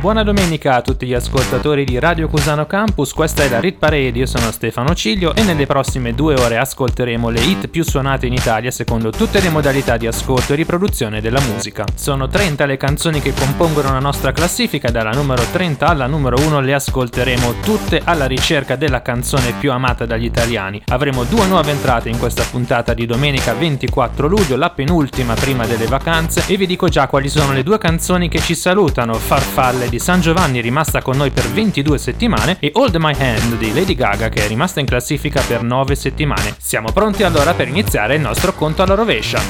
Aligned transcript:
Buona 0.00 0.22
domenica 0.22 0.76
a 0.76 0.80
tutti 0.80 1.06
gli 1.06 1.12
ascoltatori 1.12 1.82
di 1.84 1.98
Radio 1.98 2.28
Cusano 2.28 2.66
Campus, 2.66 3.12
questa 3.12 3.42
è 3.42 3.48
la 3.48 3.58
Rit 3.58 3.78
Parade, 3.78 4.16
io 4.16 4.26
sono 4.26 4.52
Stefano 4.52 4.94
Ciglio 4.94 5.34
e 5.34 5.42
nelle 5.42 5.66
prossime 5.66 6.14
due 6.14 6.34
ore 6.34 6.56
ascolteremo 6.56 7.28
le 7.30 7.40
hit 7.40 7.66
più 7.66 7.82
suonate 7.82 8.26
in 8.26 8.32
Italia 8.32 8.70
secondo 8.70 9.10
tutte 9.10 9.40
le 9.40 9.48
modalità 9.48 9.96
di 9.96 10.06
ascolto 10.06 10.52
e 10.52 10.56
riproduzione 10.56 11.20
della 11.20 11.40
musica. 11.40 11.84
Sono 11.96 12.28
30 12.28 12.64
le 12.64 12.76
canzoni 12.76 13.20
che 13.20 13.34
compongono 13.34 13.90
la 13.90 13.98
nostra 13.98 14.30
classifica, 14.30 14.88
dalla 14.92 15.10
numero 15.10 15.42
30 15.50 15.88
alla 15.88 16.06
numero 16.06 16.36
1 16.38 16.60
le 16.60 16.74
ascolteremo 16.74 17.54
tutte 17.60 18.00
alla 18.04 18.26
ricerca 18.26 18.76
della 18.76 19.02
canzone 19.02 19.52
più 19.58 19.72
amata 19.72 20.06
dagli 20.06 20.26
italiani. 20.26 20.80
Avremo 20.86 21.24
due 21.24 21.46
nuove 21.46 21.72
entrate 21.72 22.08
in 22.08 22.18
questa 22.20 22.44
puntata 22.48 22.94
di 22.94 23.04
domenica 23.04 23.52
24 23.52 24.28
luglio, 24.28 24.54
la 24.54 24.70
penultima 24.70 25.34
prima 25.34 25.66
delle 25.66 25.86
vacanze 25.86 26.44
e 26.46 26.56
vi 26.56 26.66
dico 26.66 26.86
già 26.86 27.08
quali 27.08 27.28
sono 27.28 27.52
le 27.52 27.64
due 27.64 27.78
canzoni 27.78 28.28
che 28.28 28.38
ci 28.38 28.54
salutano, 28.54 29.14
Farfalle 29.14 29.86
di 29.88 29.98
San 29.98 30.20
Giovanni 30.20 30.60
rimasta 30.60 31.02
con 31.02 31.16
noi 31.16 31.30
per 31.30 31.48
22 31.48 31.98
settimane 31.98 32.56
e 32.60 32.70
Hold 32.74 32.96
My 32.96 33.14
Hand 33.18 33.56
di 33.56 33.72
Lady 33.72 33.94
Gaga 33.94 34.28
che 34.28 34.44
è 34.44 34.48
rimasta 34.48 34.80
in 34.80 34.86
classifica 34.86 35.42
per 35.46 35.62
9 35.62 35.94
settimane. 35.94 36.54
Siamo 36.58 36.92
pronti 36.92 37.22
allora 37.22 37.54
per 37.54 37.68
iniziare 37.68 38.16
il 38.16 38.20
nostro 38.20 38.52
conto 38.54 38.82
alla 38.82 38.94
rovescia. 38.94 39.40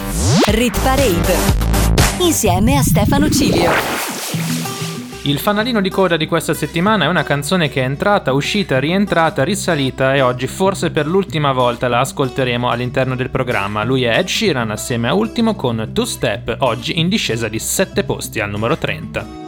Rit 0.46 0.78
Parade 0.80 1.36
insieme 2.20 2.76
a 2.76 2.82
Stefano 2.82 3.28
Cilio. 3.30 3.70
Il 5.22 5.38
fanalino 5.38 5.82
di 5.82 5.90
coda 5.90 6.16
di 6.16 6.26
questa 6.26 6.54
settimana 6.54 7.04
è 7.04 7.08
una 7.08 7.22
canzone 7.22 7.68
che 7.68 7.82
è 7.82 7.84
entrata, 7.84 8.32
uscita, 8.32 8.78
rientrata, 8.78 9.44
risalita 9.44 10.14
e 10.14 10.22
oggi 10.22 10.46
forse 10.46 10.90
per 10.90 11.06
l'ultima 11.06 11.52
volta 11.52 11.88
la 11.88 12.00
ascolteremo 12.00 12.70
all'interno 12.70 13.14
del 13.14 13.28
programma. 13.28 13.84
Lui 13.84 14.04
è 14.04 14.16
Ed 14.16 14.28
Sheeran 14.28 14.70
assieme 14.70 15.08
a 15.08 15.14
Ultimo 15.14 15.54
con 15.54 15.90
Two 15.92 16.06
Step, 16.06 16.56
oggi 16.60 16.98
in 16.98 17.08
discesa 17.08 17.48
di 17.48 17.58
7 17.58 18.04
posti 18.04 18.40
al 18.40 18.48
numero 18.48 18.78
30. 18.78 19.47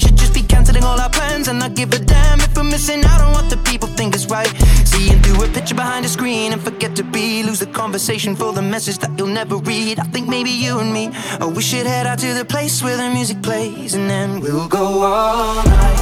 canceling 0.51 0.83
all 0.83 0.99
our 0.99 1.09
plans 1.09 1.47
and 1.47 1.57
not 1.59 1.73
give 1.75 1.93
a 1.93 1.99
damn 1.99 2.39
if 2.39 2.55
we're 2.55 2.71
missing 2.75 3.01
out 3.05 3.21
on 3.21 3.31
what 3.31 3.49
the 3.49 3.57
people 3.69 3.87
think 3.99 4.13
is 4.13 4.25
right. 4.27 4.51
Seeing 4.91 5.19
through 5.21 5.45
a 5.45 5.47
picture 5.47 5.75
behind 5.75 6.03
a 6.05 6.09
screen 6.09 6.51
and 6.53 6.61
forget 6.61 6.95
to 6.97 7.03
be. 7.03 7.41
Lose 7.43 7.59
the 7.59 7.71
conversation 7.81 8.35
for 8.35 8.51
the 8.51 8.61
message 8.61 8.97
that 8.99 9.11
you'll 9.17 9.35
never 9.41 9.55
read. 9.71 9.99
I 9.99 10.03
think 10.13 10.27
maybe 10.27 10.51
you 10.51 10.79
and 10.79 10.91
me, 10.91 11.05
oh, 11.39 11.49
we 11.55 11.61
should 11.61 11.87
head 11.87 12.05
out 12.05 12.19
to 12.19 12.33
the 12.33 12.45
place 12.45 12.83
where 12.83 12.97
the 12.97 13.09
music 13.09 13.41
plays 13.41 13.93
and 13.93 14.09
then 14.09 14.41
we'll 14.41 14.67
go 14.67 14.85
all 15.03 15.63
night. 15.63 15.99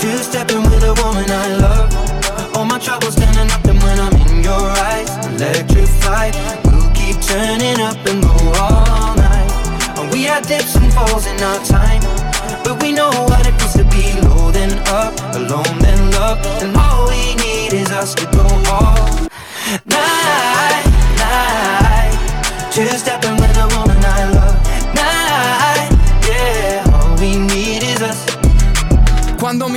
Two 0.00 0.16
stepping 0.30 0.62
with 0.70 0.82
a 0.92 0.94
woman 1.02 1.28
I 1.28 1.46
love. 1.64 2.56
All 2.56 2.64
my 2.64 2.78
troubles 2.78 3.14
standing 3.14 3.50
up 3.50 3.64
and 3.64 3.78
when 3.82 3.98
I'm 3.98 4.14
in 4.28 4.44
your 4.44 4.64
eyes 4.86 5.08
Electrified 5.26 6.34
We'll 6.64 6.90
keep 6.92 7.16
turning 7.22 7.80
up 7.80 7.96
and 8.06 8.22
go 8.22 8.34
all 8.60 9.16
night 9.16 9.52
we 10.12 10.24
had 10.24 10.46
dips 10.46 10.76
and 10.76 10.92
falls 10.92 11.26
in 11.26 11.40
our 11.42 11.64
time 11.64 12.21
But 12.64 12.82
we 12.82 12.92
know 12.92 13.10
what 13.10 13.46
it 13.46 13.54
feels 13.58 13.74
to 13.74 13.84
be 13.84 14.12
low 14.22 14.50
then 14.50 14.78
up 14.88 15.14
Alone 15.34 15.78
then 15.80 16.10
love. 16.12 16.38
And 16.62 16.76
all 16.76 17.08
we 17.08 17.34
need 17.36 17.72
is 17.72 17.90
us 17.90 18.14
to 18.14 18.24
go 18.26 18.46
all 18.70 19.28
night, 19.86 20.86
night 21.18 22.70
Two 22.72 22.86
stepping 22.96 23.31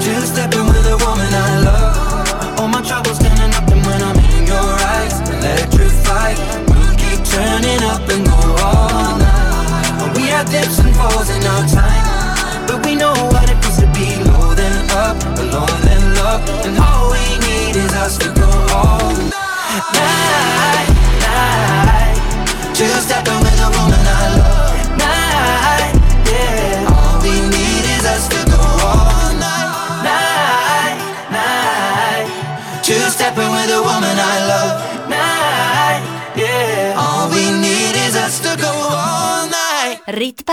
Two 0.00 0.20
stepping 0.26 0.66
with 0.66 0.86
a 0.86 0.96
woman 1.04 1.32
I 1.32 1.60
love. 1.64 2.60
All 2.60 2.68
my 2.68 2.82
troubles 2.82 3.18
standing 3.18 3.52
up 3.54 3.81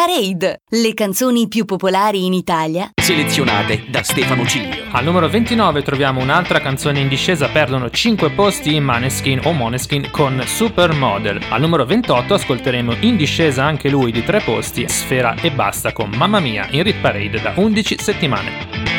Parade, 0.10 0.62
le 0.70 0.96
canzoni 0.96 1.48
più 1.48 1.66
popolari 1.66 2.26
in 2.26 2.34
Italia 2.34 2.90
Selezionate 2.96 3.84
da 3.90 4.02
Stefano 4.02 4.44
Cilio. 4.44 4.86
Al 4.92 5.04
numero 5.04 5.30
29 5.30 5.84
troviamo 5.84 6.20
un'altra 6.20 6.60
canzone 6.60 7.00
in 7.00 7.08
discesa, 7.08 7.48
perdono 7.48 7.92
5 7.92 8.32
posti 8.32 8.74
in 8.74 8.84
Maneskin 8.84 9.42
o 9.44 9.52
Moneskin 9.52 10.10
con 10.10 10.42
Supermodel. 10.44 11.40
Al 11.50 11.62
numero 11.62 11.86
28 11.86 12.34
ascolteremo 12.34 12.96
in 13.02 13.18
discesa 13.18 13.64
anche 13.64 13.88
lui 13.90 14.12
di 14.12 14.24
3 14.24 14.42
posti, 14.42 14.90
Sfera 14.90 15.36
e 15.36 15.52
Basta 15.52 15.94
con 15.94 16.10
Mamma 16.16 16.40
Mia 16.40 16.68
in 16.72 16.82
Rit 16.82 17.00
Parade 17.02 17.40
da 17.40 17.54
11 17.56 17.98
settimane. 18.00 18.99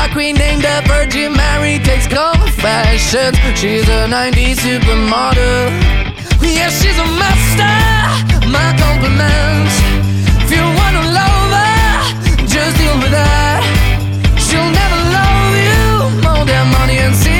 drag 0.00 0.12
queen 0.12 0.34
named 0.36 0.62
the 0.62 0.82
Virgin 0.86 1.32
Mary 1.32 1.78
takes 1.78 2.06
confessions. 2.06 3.36
She's 3.58 3.88
a 3.88 4.06
90s 4.08 4.56
supermodel. 4.56 5.70
Yeah, 6.42 6.70
she's 6.70 6.98
a 6.98 7.04
master. 7.20 7.76
My 8.48 8.74
compliments. 8.78 9.76
If 10.44 10.50
you 10.52 10.64
wanna 10.80 11.04
love 11.18 11.52
her, 11.58 12.46
just 12.46 12.76
deal 12.78 12.96
with 13.02 13.12
that. 13.12 13.62
She'll 14.38 14.70
never 14.80 15.00
love 15.16 15.54
you 15.68 16.22
more 16.22 16.44
than 16.46 16.66
money 16.72 16.98
and 16.98 17.14
cigarettes. 17.14 17.39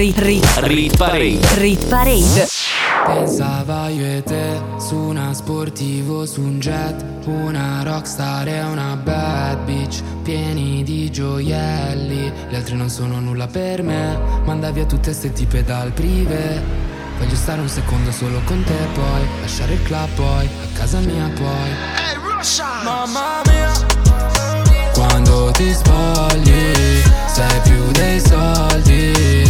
Rit, 0.00 0.18
rit, 0.20 0.46
Rit 0.62 0.96
Parade. 0.96 1.38
rit 1.58 1.84
parade. 1.84 2.48
Pensava 3.04 3.90
io 3.90 4.06
e 4.06 4.22
te 4.22 4.58
su 4.78 4.96
una 4.96 5.34
sportivo, 5.34 6.24
su 6.24 6.40
un 6.40 6.58
jet, 6.58 7.04
una 7.26 7.82
rockstar 7.82 8.48
e 8.48 8.62
una 8.62 8.96
bad 8.96 9.58
bitch, 9.64 10.02
pieni 10.22 10.82
di 10.84 11.10
gioielli. 11.10 12.32
Le 12.48 12.56
altre 12.56 12.76
non 12.76 12.88
sono 12.88 13.20
nulla 13.20 13.46
per 13.46 13.82
me, 13.82 14.18
manda 14.46 14.70
via 14.70 14.86
tutte 14.86 15.12
ste 15.12 15.34
tipe 15.34 15.62
dal 15.64 15.92
prive. 15.92 16.62
Voglio 17.18 17.34
stare 17.36 17.60
un 17.60 17.68
secondo 17.68 18.10
solo 18.10 18.40
con 18.46 18.64
te 18.64 18.78
poi, 18.94 19.26
lasciare 19.42 19.74
il 19.74 19.82
club 19.82 20.08
poi, 20.14 20.46
a 20.46 20.78
casa 20.78 20.98
mia 21.00 21.30
poi. 21.34 21.70
Mamma 22.84 23.42
mia. 23.50 23.70
Quando 24.94 25.50
ti 25.50 25.70
spogli, 25.70 26.72
sei 27.26 27.60
più 27.64 27.90
dei 27.90 28.18
soldi. 28.18 29.49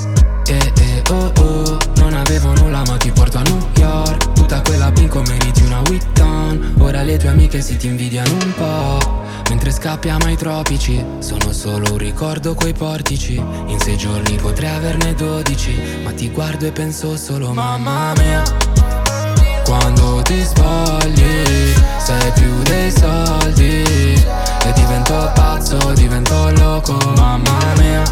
Eh 0.47 0.71
eh 0.75 1.03
oh 1.09 1.31
oh. 1.39 1.77
Non 1.95 2.13
avevo 2.13 2.53
nulla 2.53 2.83
ma 2.87 2.97
ti 2.97 3.11
porto 3.11 3.37
a 3.37 3.41
New 3.41 3.67
York. 3.77 4.33
Tutta 4.33 4.61
quella 4.61 4.91
bingo 4.91 5.21
meriti 5.21 5.63
una 5.63 5.81
Witton. 5.87 6.75
Ora 6.79 7.03
le 7.03 7.17
tue 7.17 7.29
amiche 7.29 7.61
si 7.61 7.77
ti 7.77 7.87
invidiano 7.87 8.31
un 8.31 8.53
po' 8.55 9.23
Mentre 9.49 9.71
scappiamo 9.71 10.25
ai 10.25 10.35
tropici 10.35 11.03
Sono 11.19 11.53
solo 11.53 11.91
un 11.91 11.97
ricordo 11.97 12.53
quei 12.53 12.73
portici. 12.73 13.35
In 13.35 13.79
sei 13.79 13.97
giorni 13.97 14.35
potrei 14.35 14.69
averne 14.69 15.13
12 15.13 16.01
Ma 16.03 16.11
ti 16.11 16.29
guardo 16.29 16.65
e 16.65 16.71
penso 16.71 17.15
solo 17.15 17.53
mamma 17.53 18.13
mia 18.17 18.43
quando 19.63 20.21
ti 20.23 20.43
spogli 20.43 21.73
sei 21.97 22.31
più 22.33 22.61
dei 22.63 22.91
soldi. 22.91 23.83
E 24.63 24.73
divento 24.73 25.31
pazzo, 25.33 25.77
divento 25.93 26.51
loco, 26.57 26.97
mamma 27.15 27.57
mia 27.77 28.03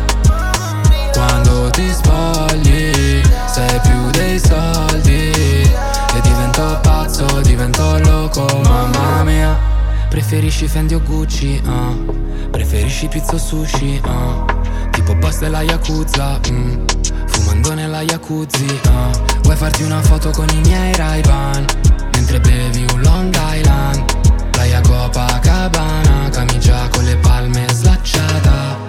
Quando 1.20 1.70
ti 1.72 1.92
spogli 1.92 3.22
sei 3.46 3.80
più 3.82 4.10
dei 4.12 4.40
soldi. 4.40 5.32
E 5.32 6.22
divento 6.22 6.80
pazzo, 6.82 7.42
divento 7.42 8.00
loco, 8.00 8.46
mamma 8.64 9.24
mia. 9.24 9.60
Preferisci 10.08 10.70
Fendi 10.70 10.94
o 10.94 11.02
Gucci, 11.02 11.62
ah. 11.66 11.94
Preferisci 12.50 13.10
pizza 13.10 13.34
o 13.34 13.38
sushi, 13.38 14.02
ah. 14.06 14.46
Tipo 14.92 15.14
boss 15.16 15.40
della 15.40 15.62
Yakuza, 15.62 16.40
mm. 16.50 16.86
Fumando 17.26 17.74
nella 17.74 18.02
jacuzzi, 18.02 18.80
ah. 18.86 19.12
Vuoi 19.42 19.58
farti 19.58 19.84
una 19.84 20.02
foto 20.02 20.30
con 20.30 20.48
i 20.54 20.62
miei 20.62 20.96
ray 20.96 21.22
Mentre 22.14 22.40
bevi 22.40 22.86
un 22.94 23.02
Long 23.02 23.36
Island. 23.36 24.52
Playa 24.52 24.80
Copacabana 24.80 26.30
Camicia 26.32 26.88
con 26.90 27.04
le 27.04 27.18
palme 27.18 27.66
slacciata 27.74 28.89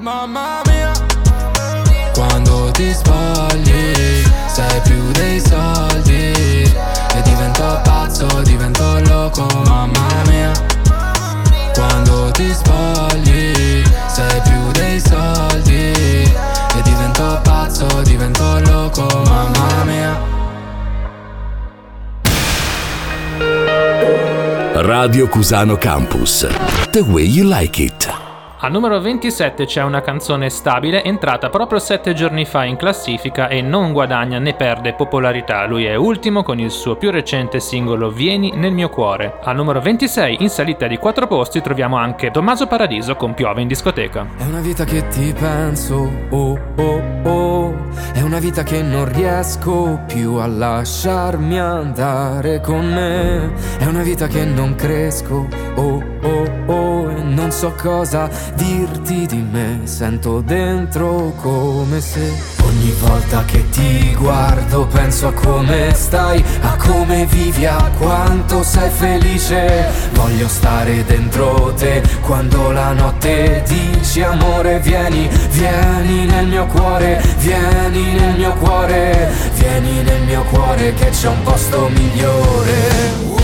Mamma 0.00 0.62
mia, 0.66 0.92
quando 2.14 2.70
ti 2.70 2.90
spogli, 2.92 4.24
sei 4.46 4.80
più 4.82 5.10
dei 5.12 5.38
soldi. 5.38 6.32
E 7.14 7.22
divento 7.22 7.80
pazzo, 7.84 8.26
divento 8.42 9.00
loco, 9.08 9.46
mamma 9.64 10.06
mia 10.28 10.52
Quando 11.74 12.30
ti 12.30 12.50
spogli, 12.52 13.82
sei 14.06 14.40
più 14.42 14.70
dei 14.72 15.00
soldi 15.00 15.92
E 15.92 16.82
divento 16.82 17.40
pazzo, 17.42 17.86
divento 18.02 18.60
loco, 18.60 19.06
mamma 19.24 19.84
mia 19.84 20.28
Radio 24.72 25.28
Cusano 25.28 25.76
Campus. 25.76 26.46
The 26.90 27.00
way 27.00 27.24
you 27.24 27.44
like 27.44 27.78
it. 27.78 28.29
Al 28.62 28.72
numero 28.72 29.00
27 29.00 29.64
c'è 29.64 29.82
una 29.82 30.02
canzone 30.02 30.50
stabile 30.50 31.02
entrata 31.02 31.48
proprio 31.48 31.78
7 31.78 32.12
giorni 32.12 32.44
fa 32.44 32.64
in 32.64 32.76
classifica 32.76 33.48
e 33.48 33.62
non 33.62 33.92
guadagna 33.92 34.38
né 34.38 34.52
perde 34.52 34.92
popolarità. 34.92 35.64
Lui 35.64 35.86
è 35.86 35.94
ultimo 35.94 36.42
con 36.42 36.58
il 36.58 36.70
suo 36.70 36.96
più 36.96 37.10
recente 37.10 37.58
singolo 37.58 38.10
Vieni 38.10 38.52
nel 38.54 38.72
mio 38.72 38.90
cuore. 38.90 39.38
Al 39.44 39.56
numero 39.56 39.80
26 39.80 40.42
in 40.42 40.50
salita 40.50 40.86
di 40.86 40.98
4 40.98 41.26
posti 41.26 41.62
troviamo 41.62 41.96
anche 41.96 42.30
Tommaso 42.30 42.66
Paradiso 42.66 43.16
con 43.16 43.32
Piove 43.32 43.62
in 43.62 43.68
discoteca. 43.68 44.26
È 44.36 44.44
una 44.44 44.60
vita 44.60 44.84
che 44.84 45.08
ti 45.08 45.32
penso, 45.32 46.10
oh 46.28 46.58
oh 46.76 47.02
oh 47.24 47.74
È 48.12 48.20
una 48.20 48.40
vita 48.40 48.62
che 48.62 48.82
non 48.82 49.10
riesco 49.10 50.00
più 50.06 50.34
a 50.34 50.46
lasciarmi 50.46 51.58
andare 51.58 52.60
con 52.60 52.84
me 52.86 53.52
È 53.78 53.86
una 53.86 54.02
vita 54.02 54.26
che 54.26 54.44
non 54.44 54.74
cresco, 54.74 55.48
oh 55.76 56.19
oh 56.22 56.48
oh 56.66 57.10
E 57.10 57.22
non 57.22 57.50
so 57.50 57.72
cosa 57.76 58.28
dirti 58.54 59.26
di 59.26 59.44
me. 59.50 59.80
Sento 59.84 60.40
dentro 60.40 61.32
come 61.36 62.00
se 62.00 62.32
Ogni 62.62 62.92
volta 63.00 63.44
che 63.44 63.68
ti 63.70 64.14
guardo 64.14 64.86
penso 64.86 65.28
a 65.28 65.32
come 65.32 65.92
stai 65.94 66.42
A 66.62 66.76
come 66.76 67.26
vivi, 67.26 67.66
a 67.66 67.90
quanto 67.98 68.62
sei 68.62 68.90
felice. 68.90 69.88
Voglio 70.12 70.48
stare 70.48 71.04
dentro 71.04 71.72
te 71.76 72.02
quando 72.22 72.70
la 72.70 72.92
notte 72.92 73.62
dici 73.66 74.22
amore 74.22 74.78
vieni 74.80 75.28
Vieni 75.50 76.26
nel 76.26 76.46
mio 76.46 76.66
cuore, 76.66 77.22
vieni 77.38 78.12
nel 78.12 78.36
mio 78.36 78.52
cuore 78.54 79.30
Vieni 79.54 80.02
nel 80.02 80.22
mio 80.22 80.42
cuore 80.44 80.94
che 80.94 81.08
c'è 81.10 81.28
un 81.28 81.42
posto 81.42 81.88
migliore 81.88 83.39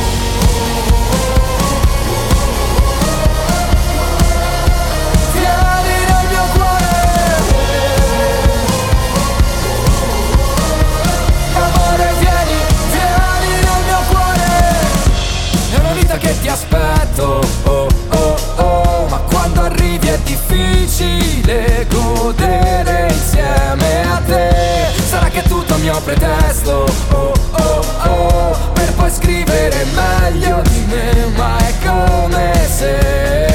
Oh 17.18 17.40
oh 17.64 17.88
oh 18.10 18.36
oh, 18.56 19.06
ma 19.08 19.16
quando 19.20 19.62
arrivi 19.62 20.06
è 20.08 20.18
difficile 20.18 21.86
godere 21.88 23.08
insieme 23.10 24.02
a 24.02 24.20
te. 24.26 24.86
Sarà 25.08 25.28
che 25.28 25.42
tutto 25.42 25.72
è 25.72 25.76
un 25.76 25.82
mio 25.82 26.00
pretesto. 26.00 26.84
Oh 27.10 27.32
oh 27.52 27.84
oh, 28.08 28.56
per 28.74 28.92
poi 28.94 29.10
scrivere 29.10 29.86
meglio 29.94 30.60
di 30.62 30.84
me, 30.88 31.26
ma 31.36 31.56
è 31.58 31.72
come 31.84 32.52
se 32.68 33.45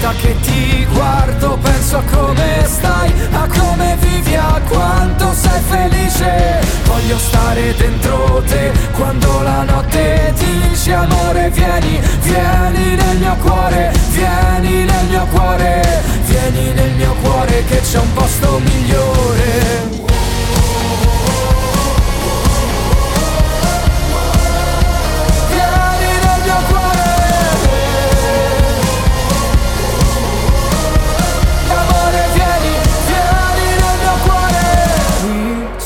volta 0.00 0.12
che 0.18 0.34
ti 0.40 0.86
guardo 0.92 1.58
penso 1.60 1.98
a 1.98 2.02
come 2.10 2.64
stai 2.64 3.12
A 3.32 3.46
come 3.46 3.96
vivi, 4.00 4.34
a 4.34 4.60
quanto 4.68 5.32
sei 5.32 5.60
felice. 5.68 6.60
Voglio 6.84 7.18
stare 7.18 7.74
dentro 7.76 8.42
te 8.46 8.72
Quando 8.96 9.42
la 9.42 9.62
notte 9.62 10.34
dici 10.36 10.92
amore 10.92 11.50
vieni 11.50 12.00
Vieni 12.22 12.94
nel 12.96 13.16
mio 13.18 13.36
cuore 13.36 13.92
Vieni 14.10 14.84
nel 14.84 15.06
mio 15.08 15.26
cuore 15.26 16.02
Vieni 16.26 16.72
nel 16.72 16.92
mio 16.92 17.14
cuore 17.22 17.64
che 17.64 17.80
c'è 17.80 17.98
un 17.98 18.12
posto 18.12 18.58
migliore 18.58 20.09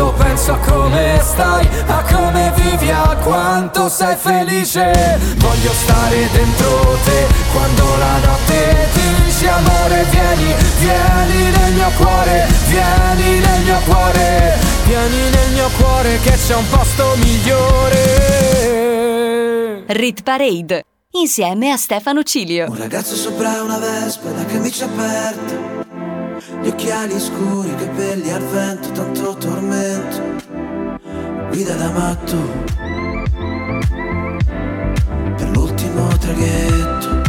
Guardo 0.00 0.12
penso 0.16 0.52
a 0.52 0.58
come 0.58 1.20
stai, 1.22 1.68
a 1.86 2.02
come 2.10 2.52
vivi, 2.56 2.90
a 2.90 3.16
quanto 3.22 3.88
sei 3.88 4.16
felice. 4.16 5.18
Voglio 5.36 5.72
stare 5.72 6.28
dentro 6.32 6.98
te 7.04 7.26
quando 7.52 7.84
la 7.98 8.18
notte 8.24 8.88
ti 8.92 9.00
dici 9.24 9.46
amore 9.46 10.04
vieni, 10.10 10.54
vieni 10.78 11.50
nel 11.50 11.72
mio 11.74 11.90
cuore, 11.96 12.46
vieni 12.68 13.38
nel 13.40 13.60
mio 13.62 13.78
cuore 13.86 14.58
Vieni 14.86 15.30
nel 15.30 15.52
mio 15.52 15.68
cuore 15.78 16.18
che 16.20 16.32
c'è 16.32 16.56
un 16.56 16.68
posto 16.68 17.14
migliore. 17.16 17.98
Rit 19.86 20.22
Parade 20.22 20.84
insieme 21.12 21.70
a 21.70 21.76
Stefano 21.76 22.24
Cilio. 22.24 22.66
Un 22.68 22.76
ragazzo 22.76 23.14
sopra 23.14 23.62
una 23.62 23.78
vespa, 23.78 24.30
la 24.30 24.44
camicia 24.46 24.86
aperta 24.86 25.79
gli 26.62 26.68
occhiali 26.68 27.18
scuri, 27.18 27.74
capelli 27.74 28.30
al 28.30 28.42
vento, 28.42 28.90
tanto 28.92 29.34
tormento. 29.34 30.48
Guida 31.48 31.74
da 31.74 31.90
matto 31.90 32.36
per 35.36 35.48
l'ultimo 35.52 36.06
traghetto. 36.18 37.22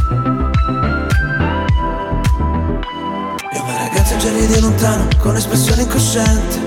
E 3.52 3.60
una 3.60 3.78
ragazza 3.78 4.18
già 4.18 4.30
ride 4.32 4.60
lontano 4.60 5.08
con 5.20 5.38
espressione 5.38 5.84
incosciente. 5.84 6.60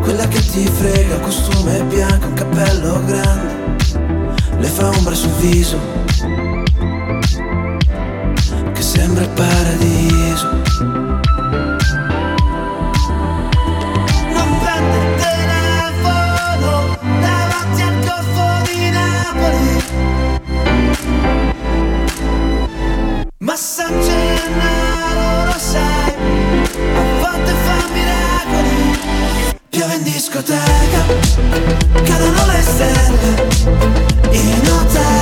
Quella 0.00 0.28
che 0.28 0.40
ti 0.40 0.66
frega, 0.66 1.20
costume 1.20 1.84
bianco, 1.84 2.26
un 2.26 2.34
cappello 2.34 3.02
grande. 3.06 3.76
Le 4.58 4.68
fa 4.68 4.90
ombra 4.90 5.14
sul 5.14 5.30
viso. 5.40 6.41
Sembra 8.94 9.22
il 9.22 9.30
paradiso. 9.30 10.48
Ma 23.38 23.56
San 23.56 23.98
Gennaro 24.02 25.46
lo 25.46 25.58
sai, 25.58 26.12
a 26.94 27.02
volte 27.18 27.52
fa 27.64 27.76
miracoli. 27.94 28.98
Piove 29.70 29.94
in 29.94 30.02
discoteca, 30.02 31.02
cadono 32.04 32.46
le 32.46 32.62
stelle 32.62 33.50
in 34.32 34.68
hotel. 34.68 35.21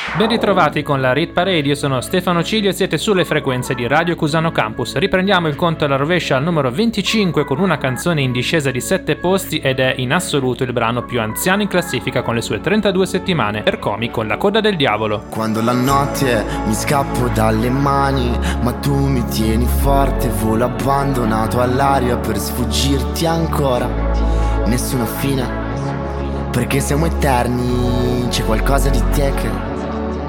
Ben 0.17 0.27
ritrovati 0.27 0.83
con 0.83 0.99
la 0.99 1.13
Rit 1.13 1.31
Parade, 1.31 1.69
io 1.69 1.73
sono 1.73 2.01
Stefano 2.01 2.43
Cilio 2.43 2.69
e 2.69 2.73
siete 2.73 2.97
sulle 2.97 3.23
frequenze 3.23 3.73
di 3.73 3.87
Radio 3.87 4.17
Cusano 4.17 4.51
Campus. 4.51 4.97
Riprendiamo 4.97 5.47
il 5.47 5.55
conto 5.55 5.85
alla 5.85 5.95
rovescia 5.95 6.35
al 6.35 6.43
numero 6.43 6.69
25 6.69 7.45
con 7.45 7.59
una 7.59 7.77
canzone 7.77 8.21
in 8.21 8.33
discesa 8.33 8.71
di 8.71 8.81
7 8.81 9.15
posti 9.15 9.59
ed 9.59 9.79
è 9.79 9.95
in 9.97 10.11
assoluto 10.11 10.63
il 10.63 10.73
brano 10.73 11.05
più 11.05 11.21
anziano 11.21 11.61
in 11.61 11.69
classifica 11.69 12.23
con 12.23 12.35
le 12.35 12.41
sue 12.41 12.59
32 12.59 13.05
settimane, 13.05 13.63
Ercomi 13.63 14.11
con 14.11 14.27
la 14.27 14.35
coda 14.35 14.59
del 14.59 14.75
diavolo. 14.75 15.23
Quando 15.29 15.61
la 15.61 15.71
notte 15.71 16.43
mi 16.65 16.73
scappo 16.73 17.29
dalle 17.29 17.69
mani, 17.69 18.37
ma 18.63 18.73
tu 18.73 18.93
mi 18.93 19.25
tieni 19.27 19.65
forte, 19.65 20.27
volo 20.27 20.65
abbandonato 20.65 21.61
all'aria 21.61 22.17
per 22.17 22.37
sfuggirti 22.37 23.25
ancora. 23.25 23.87
Nessuna 24.65 25.05
fine, 25.05 25.47
perché 26.51 26.81
siamo 26.81 27.05
eterni, 27.05 28.27
c'è 28.27 28.43
qualcosa 28.43 28.89
di 28.89 29.01
te 29.11 29.31
che, 29.35 29.70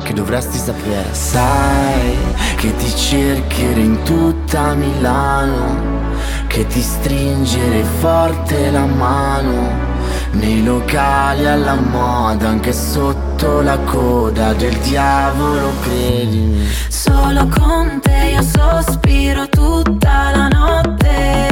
che 0.03 0.13
dovresti 0.13 0.59
sapere. 0.59 1.13
Sai 1.13 2.17
che 2.57 2.75
ti 2.77 2.95
cercherei 2.95 3.85
in 3.85 4.03
tutta 4.03 4.75
Milano, 4.75 6.11
che 6.47 6.67
ti 6.67 6.81
stringere 6.81 7.83
forte 8.01 8.71
la 8.71 8.87
mano. 8.87 9.91
Nei 10.33 10.65
locali 10.65 11.47
alla 11.47 11.75
moda, 11.75 12.49
anche 12.49 12.73
sotto 12.73 13.61
la 13.61 13.79
coda 13.79 14.53
del 14.55 14.77
diavolo, 14.79 15.73
credimi. 15.83 16.67
Solo 16.89 17.49
con 17.49 18.01
te 18.01 18.33
io 18.35 18.43
sospiro 18.43 19.49
tutta 19.49 20.31
la 20.35 20.49
notte. 20.49 21.51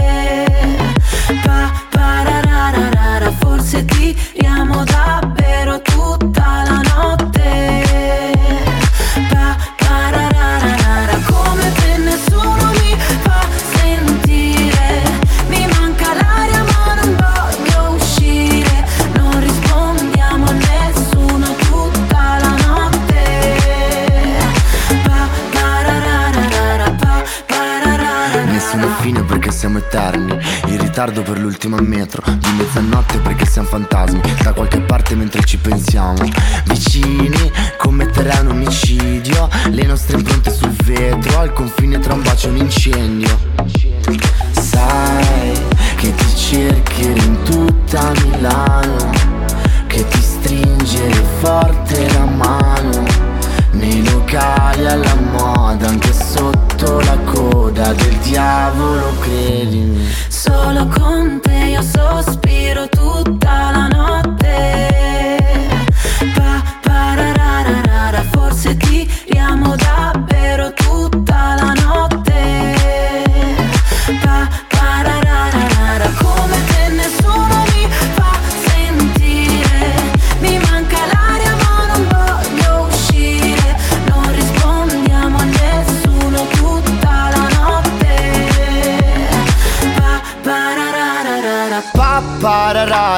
Pa, 1.45 1.71
parararara, 1.91 3.31
forse 3.39 3.85
tiriamo 3.85 4.83
davvero 4.85 5.81
tutta 5.83 6.63
la 6.65 6.81
notte. 6.95 7.90
Eterni 29.81 30.39
In 30.67 30.79
ritardo 30.79 31.23
per 31.23 31.39
l'ultimo 31.39 31.77
metro 31.79 32.23
Di 32.27 32.51
mezzanotte 32.57 33.19
perché 33.19 33.47
siamo 33.47 33.69
fantasmi 33.69 34.21
Da 34.43 34.53
qualche 34.53 34.81
parte 34.81 35.15
mentre 35.15 35.43
ci 35.45 35.57
pensiamo. 35.57 36.19
Vicini 36.65 37.51
commetterai 37.77 38.41
un 38.41 38.49
omicidio 38.49 39.49
Le 39.71 39.85
nostre 39.85 40.17
impronte 40.17 40.53
sul 40.53 40.75
vetro 40.85 41.41
Al 41.41 41.53
confine 41.53 41.99
tra 41.99 42.15
un 42.15 42.23
bacio 42.23 42.49
e 42.49 42.51
un 42.51 42.57
incendio. 42.59 43.39
Sai 44.51 45.53
che 45.97 46.15
ti 46.15 46.37
cercherò 46.37 47.23
in 47.23 47.43
tutta 47.45 48.13
Milano 48.23 49.11
Che 49.87 50.07
ti 50.09 50.21
stringere 50.21 51.23
forte 51.41 52.13
la 52.13 52.25
mano 52.25 53.21
nei 53.73 54.03
locali 54.31 54.87
alla 54.87 55.15
moda, 55.33 55.89
anche 55.89 56.13
sotto 56.13 57.01
la 57.01 57.19
coda 57.25 57.93
del 57.95 58.17
diavolo, 58.19 59.13
credimi. 59.19 60.09
Solo 60.29 60.87
con 60.87 61.41
te 61.43 61.71
io 61.73 61.83
sospiro 61.83 62.89
tutta 62.89 63.71
la 63.73 63.89
notte. 63.89 65.39
Pa, 66.35 66.63
parararara, 66.81 68.23
forse 68.31 68.77
tiriamo 68.77 69.75
davvero 69.75 70.30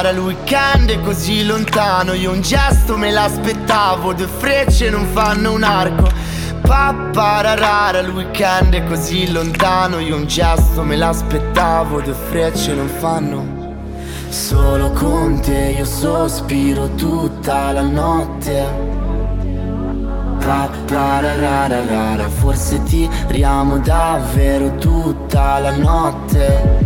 pararara, 0.03 0.09
il 0.09 0.19
weekend 0.19 0.89
è 0.89 0.99
così 1.01 1.45
lontano, 1.45 2.13
io 2.13 2.31
un 2.31 2.41
gesto 2.41 2.97
me 2.97 3.09
l'aspettavo, 3.09 4.13
due 4.13 4.27
frecce 4.27 4.89
non 4.89 5.05
fanno 5.13 5.53
un 5.53 5.63
arco. 5.63 6.11
Pa, 6.61 6.93
pararara, 7.13 7.99
il 7.99 8.09
weekend 8.09 8.73
è 8.73 8.83
così 8.83 9.31
lontano, 9.31 9.99
io 9.99 10.17
un 10.17 10.25
gesto 10.27 10.83
me 10.83 10.97
l'aspettavo, 10.97 12.01
due 12.01 12.13
frecce 12.13 12.73
non 12.73 12.87
fanno. 12.87 13.61
Solo 14.27 14.91
con 14.91 15.39
te 15.39 15.75
io 15.77 15.85
sospiro 15.85 16.93
tutta 16.95 17.71
la 17.71 17.83
notte. 17.83 18.91
Pa, 20.39 20.69
pararara, 20.85 22.27
forse 22.27 22.83
tiriamo 22.83 23.77
davvero 23.77 24.75
tutta 24.75 25.59
la 25.59 25.75
notte. 25.77 26.82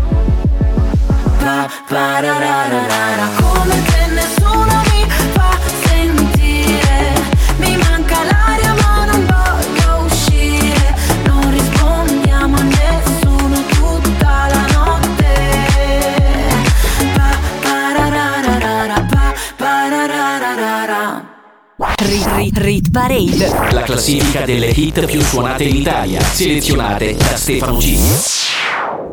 Pa, 1.39 1.69
pararara, 1.87 3.27
come 3.39 3.81
te 3.83 4.05
nessuno 4.13 4.81
mi 4.91 5.05
fa 5.33 5.57
sentire. 5.85 7.13
Mi 7.57 7.77
manca 7.77 8.23
l'aria 8.23 8.73
ma 8.81 9.05
non 9.05 9.25
voglio 9.25 10.05
uscire. 10.05 10.95
Non 11.25 11.51
rispondiamo 11.51 12.57
a 12.57 12.61
nessuno 12.61 13.63
tutta 13.69 14.47
la 14.51 14.65
notte. 14.73 15.33
Pa, 17.13 17.29
parararara, 17.61 19.05
pa, 19.09 19.33
parararara. 19.55 21.35
Rit 21.97 22.27
Rit 22.27 22.57
Rit 22.57 22.91
Parade. 22.91 23.71
La 23.71 23.83
classifica 23.83 24.41
delle 24.41 24.67
hit 24.67 25.05
più 25.05 25.21
suonate 25.21 25.63
in 25.63 25.75
Italia. 25.77 26.21
Selezionate 26.21 27.15
da 27.15 27.37
Stefano 27.37 27.79
Cilio. 27.79 28.46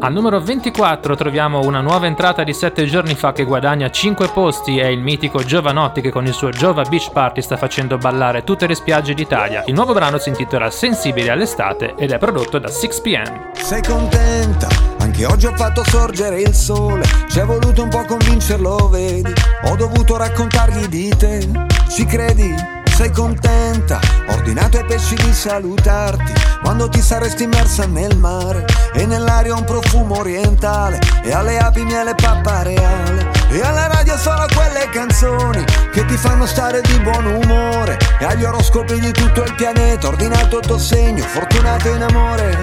Al 0.04 0.12
numero 0.12 0.38
24 0.38 1.16
troviamo 1.16 1.60
una 1.60 1.80
nuova 1.80 2.04
entrata 2.04 2.44
di 2.44 2.52
7 2.52 2.84
giorni 2.84 3.14
fa 3.14 3.32
che 3.32 3.44
guadagna 3.44 3.90
5 3.90 4.28
posti, 4.34 4.78
è 4.78 4.84
il 4.84 5.00
mitico 5.00 5.42
Giovanotti 5.42 6.02
che 6.02 6.10
con 6.10 6.26
il 6.26 6.34
suo 6.34 6.50
Giova 6.50 6.82
Beach 6.82 7.10
Party 7.10 7.40
sta 7.40 7.56
facendo 7.56 7.96
ballare 7.96 8.44
tutte 8.44 8.66
le 8.66 8.74
spiagge 8.74 9.14
d'Italia. 9.14 9.62
Il 9.64 9.72
nuovo 9.72 9.94
brano 9.94 10.18
si 10.18 10.28
intitola 10.28 10.68
Sensibile 10.68 11.30
all'estate 11.30 11.94
ed 11.96 12.10
è 12.10 12.18
prodotto 12.18 12.58
da 12.58 12.68
6pm. 12.68 13.54
Sei 13.54 13.82
contenta? 13.82 14.68
Anche 14.98 15.24
oggi 15.24 15.46
ho 15.46 15.56
fatto 15.56 15.82
sorgere 15.86 16.42
il 16.42 16.52
sole. 16.52 17.04
Ci 17.30 17.38
è 17.38 17.46
voluto 17.46 17.84
un 17.84 17.88
po' 17.88 18.04
convincerlo, 18.04 18.90
vedi? 18.90 19.32
Ho 19.68 19.74
dovuto 19.74 20.18
raccontargli 20.18 20.84
di 20.84 21.16
te. 21.16 21.48
Ci 21.88 22.04
credi? 22.04 22.73
Sei 22.94 23.10
contenta? 23.10 23.98
Ordinato 24.28 24.76
ai 24.76 24.84
pesci 24.84 25.16
di 25.16 25.32
salutarti 25.32 26.32
quando 26.62 26.88
ti 26.88 27.02
saresti 27.02 27.42
immersa 27.42 27.86
nel 27.86 28.16
mare. 28.16 28.64
E 28.92 29.04
nell'aria 29.04 29.56
un 29.56 29.64
profumo 29.64 30.20
orientale 30.20 31.00
e 31.24 31.32
alle 31.32 31.58
api 31.58 31.82
miele 31.82 32.14
pappa 32.14 32.62
reale 32.62 33.32
e 33.50 33.60
alla 33.60 33.88
radio 33.88 34.16
sono 34.16 34.46
quelle 34.54 34.88
canzoni 34.90 35.64
che 35.92 36.04
ti 36.04 36.16
fanno 36.16 36.46
stare 36.46 36.82
di 36.82 36.96
buon 37.00 37.26
umore. 37.26 37.98
E 38.20 38.26
agli 38.26 38.44
oroscopi 38.44 39.00
di 39.00 39.10
tutto 39.10 39.42
il 39.42 39.56
pianeta 39.56 40.06
ordinato 40.06 40.60
il 40.60 40.66
tuo 40.66 40.78
segno 40.78 41.24
fortunato 41.24 41.88
in 41.88 42.02
amore. 42.02 42.56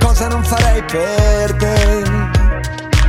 Cosa 0.00 0.26
non 0.26 0.42
farei 0.42 0.82
per 0.82 1.54
te? 1.54 2.02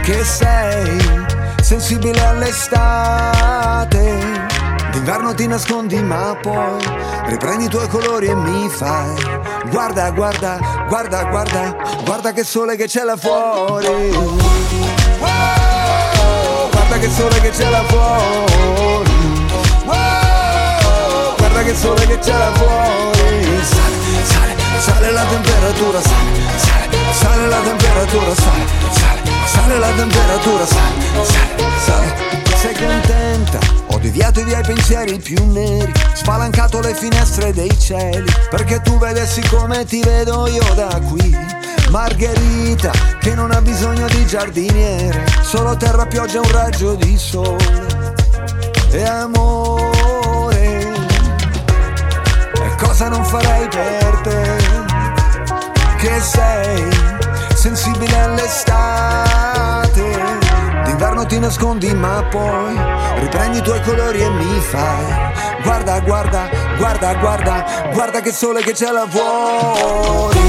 Che 0.04 0.24
sei 0.24 1.26
sensibile 1.60 2.24
all'estate 2.24 4.51
D'inverno 4.92 5.34
ti 5.34 5.48
nascondi 5.48 6.02
ma 6.04 6.38
poi 6.42 6.84
riprendi 7.28 7.66
i 7.66 7.70
tuoi 7.70 7.88
colori 7.88 8.28
e 8.28 8.36
mi 8.36 8.70
fai 8.70 9.14
Guarda, 9.70 10.12
guarda, 10.12 10.60
guarda, 10.90 11.24
guarda, 11.24 11.76
guarda 12.04 12.32
che 12.34 12.44
sole 12.44 12.76
che 12.76 12.88
c'è 12.88 13.04
là 13.04 13.16
fuori 13.16 14.12
Guarda 16.72 16.98
che 17.00 17.10
sole 17.10 17.40
che 17.40 17.50
c'è 17.52 17.70
là 17.70 17.84
fuori 17.84 19.12
Guarda 21.38 21.64
che 21.64 21.76
sole 21.76 22.06
che 22.08 22.20
c'è 22.20 22.38
là 22.38 22.52
fuori 22.54 23.64
Sale, 23.64 23.96
sale, 24.26 24.56
sale 24.80 25.12
la 25.12 25.24
temperatura, 25.24 26.02
sale, 26.02 26.42
sale, 26.58 26.98
sale 27.14 27.48
la 27.48 27.60
temperatura, 27.60 28.34
sale, 28.36 28.66
sale, 28.92 29.22
sale 29.46 29.78
la 29.78 29.92
temperatura, 29.92 30.66
sale, 30.66 31.24
sale, 31.24 31.64
sale. 31.86 32.14
Sei 32.56 32.76
contenta? 32.76 33.81
Deviato 34.02 34.44
via 34.44 34.60
i 34.60 34.64
pensieri 34.64 35.20
più 35.20 35.46
neri, 35.52 35.92
spalancato 36.14 36.80
le 36.80 36.96
finestre 36.96 37.54
dei 37.54 37.80
cieli, 37.80 38.30
perché 38.50 38.82
tu 38.82 38.98
vedessi 38.98 39.42
come 39.48 39.86
ti 39.86 40.02
vedo 40.02 40.48
io 40.48 40.74
da 40.74 41.00
qui. 41.08 41.38
Margherita, 41.90 42.92
che 43.20 43.36
non 43.36 43.52
ha 43.52 43.62
bisogno 43.62 44.08
di 44.08 44.26
giardiniere, 44.26 45.26
solo 45.44 45.78
terra, 45.78 46.08
pioggia, 46.08 46.40
un 46.40 46.52
raggio 46.52 46.96
di 46.96 47.16
sole 47.18 47.88
e 48.92 49.04
amore. 49.04 50.90
E 52.54 52.76
cosa 52.80 53.08
non 53.08 53.24
farei 53.24 53.68
per 53.68 54.22
te? 54.24 54.58
Che 55.98 56.20
sei 56.22 56.90
sensibile 57.54 58.20
all'estate. 58.20 59.91
D'inverno 61.22 61.26
ti 61.26 61.40
nascondi 61.40 61.94
ma 61.94 62.24
poi 62.30 62.76
riprendi 63.20 63.58
i 63.60 63.62
tuoi 63.62 63.82
colori 63.82 64.22
e 64.22 64.30
mi 64.30 64.60
fai. 64.60 65.06
Guarda, 65.62 66.00
guarda, 66.00 66.50
guarda, 66.78 67.14
guarda, 67.16 67.66
guarda 67.94 68.22
che 68.22 68.32
sole 68.32 68.62
che 68.62 68.74
c'è 68.74 68.92
là 68.92 69.06
fuori. 69.08 70.40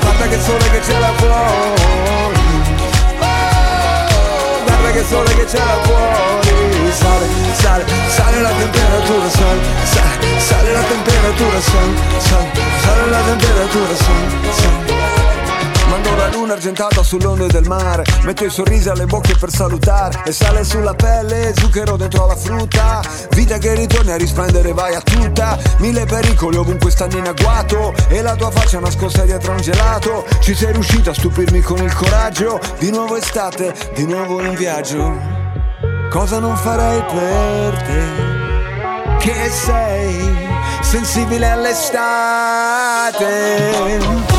Guarda 0.00 0.26
che 0.28 0.40
sole 0.40 0.70
che 0.70 0.80
c'è 0.80 0.98
là 0.98 1.12
fuori. 1.16 2.40
Guarda 4.64 4.90
che 4.90 5.04
sole 5.04 5.34
che 5.34 5.44
c'è 5.44 5.58
là 5.58 5.78
fuori. 5.82 6.92
Sale, 6.92 7.26
sale, 7.52 7.84
sale 8.08 8.40
la 8.40 8.50
temperatura, 8.50 9.28
sale, 9.28 9.60
sale, 9.84 10.40
sale 10.40 10.72
la 10.72 10.82
temperatura, 10.82 11.60
sale, 11.60 11.94
sale, 12.18 12.50
sale 12.82 13.10
la 13.10 13.20
temperatura, 13.20 13.94
sale, 13.94 14.52
sale 14.52 14.87
Mando 15.88 16.14
la 16.16 16.28
luna 16.28 16.52
argentata 16.52 17.02
sull'onde 17.02 17.46
del 17.46 17.66
mare. 17.66 18.04
Metto 18.22 18.44
i 18.44 18.50
sorrisi 18.50 18.88
alle 18.88 19.06
bocche 19.06 19.36
per 19.36 19.50
salutare. 19.50 20.22
E 20.24 20.32
sale 20.32 20.64
sulla 20.64 20.94
pelle, 20.94 21.52
zucchero 21.56 21.96
dentro 21.96 22.26
la 22.26 22.36
frutta. 22.36 23.00
Vita 23.30 23.58
che 23.58 23.74
ritorni 23.74 24.12
a 24.12 24.16
risplendere, 24.16 24.72
vai 24.72 24.94
a 24.94 25.00
tutta. 25.00 25.58
Mille 25.78 26.04
pericoli 26.04 26.56
ovunque 26.56 26.90
stanno 26.90 27.18
in 27.18 27.26
agguato 27.26 27.92
E 28.08 28.22
la 28.22 28.34
tua 28.34 28.50
faccia 28.50 28.80
nascosta 28.80 29.24
dietro 29.24 29.52
un 29.52 29.60
gelato. 29.60 30.24
Ci 30.40 30.54
sei 30.54 30.72
riuscito 30.72 31.10
a 31.10 31.14
stupirmi 31.14 31.60
con 31.60 31.82
il 31.82 31.94
coraggio. 31.94 32.60
Di 32.78 32.90
nuovo 32.90 33.16
estate, 33.16 33.74
di 33.94 34.04
nuovo 34.04 34.42
in 34.42 34.54
viaggio. 34.54 35.36
Cosa 36.10 36.38
non 36.38 36.56
farei 36.56 37.02
per 37.02 37.82
te? 37.82 38.36
Che 39.18 39.50
sei 39.50 40.46
sensibile 40.80 41.50
all'estate 41.50 44.37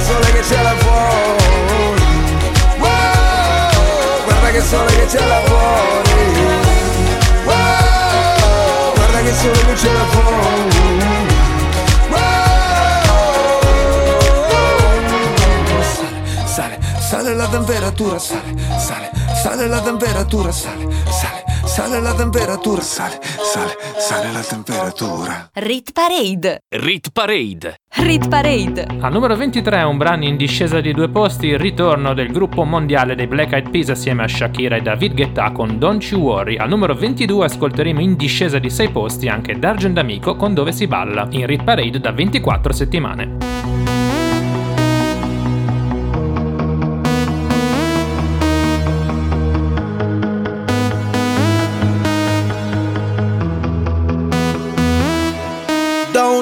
che 0.00 0.06
sole 0.06 0.32
che 0.32 0.40
c'è 0.40 0.62
là 0.62 0.74
fuori. 0.76 1.98
Guarda 4.24 4.50
che 4.50 4.60
sole 4.62 4.94
che 4.96 5.06
c'è 5.06 5.26
là 5.26 5.40
fuori. 5.44 6.32
Guarda 7.44 9.20
che 9.20 9.34
sole 9.34 9.64
che 9.66 9.72
c'è 9.74 9.92
là 9.92 10.04
fuori. 10.04 10.78
Sale, 16.44 16.78
sale 16.98 17.34
la 17.34 17.46
temperatura, 17.46 18.18
sale, 18.18 18.54
sale, 18.78 19.10
sale 19.42 19.66
la 19.68 19.80
temperatura, 19.80 20.50
sale, 20.50 20.86
sale 21.70 22.00
la 22.00 22.12
temperatura, 22.14 22.80
sale, 22.80 23.20
sale, 23.22 23.76
sale 23.96 24.32
la 24.32 24.40
temperatura. 24.40 25.50
Rit 25.52 25.92
Parade. 25.92 26.62
Rit 26.68 27.10
Parade. 27.12 27.76
Rit 27.94 28.28
Parade. 28.28 28.88
Al 28.98 29.12
numero 29.12 29.36
23 29.36 29.84
un 29.84 29.96
brano 29.96 30.24
in 30.24 30.36
discesa 30.36 30.80
di 30.80 30.92
due 30.92 31.08
posti, 31.08 31.46
il 31.46 31.60
ritorno 31.60 32.12
del 32.12 32.32
gruppo 32.32 32.64
mondiale 32.64 33.14
dei 33.14 33.28
Black 33.28 33.52
Eyed 33.52 33.70
Peas 33.70 33.90
assieme 33.90 34.24
a 34.24 34.28
Shakira 34.28 34.74
e 34.74 34.80
David 34.82 35.14
Guetta 35.14 35.52
con 35.52 35.78
Don't 35.78 36.02
You 36.10 36.20
Worry. 36.20 36.56
Al 36.56 36.68
numero 36.68 36.96
22 36.96 37.44
ascolteremo 37.44 38.00
in 38.00 38.16
discesa 38.16 38.58
di 38.58 38.68
6 38.68 38.90
posti 38.90 39.28
anche 39.28 39.56
D'Argent 39.56 39.96
Amico 39.96 40.34
con 40.34 40.52
Dove 40.52 40.72
si 40.72 40.88
balla, 40.88 41.28
in 41.30 41.46
Rit 41.46 41.62
Parade 41.62 42.00
da 42.00 42.10
24 42.10 42.72
settimane. 42.72 43.99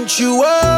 Don't 0.08 0.20
you 0.20 0.36
worry, 0.36 0.77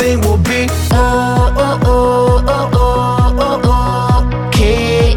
everything 0.00 0.20
will 0.20 0.38
be 0.38 0.66
oh 0.92 1.54
oh 1.56 1.80
oh 1.84 2.44
oh 2.46 2.70
oh 2.72 3.36
oh, 3.38 3.60
oh. 3.64 4.48
okay 4.48 5.16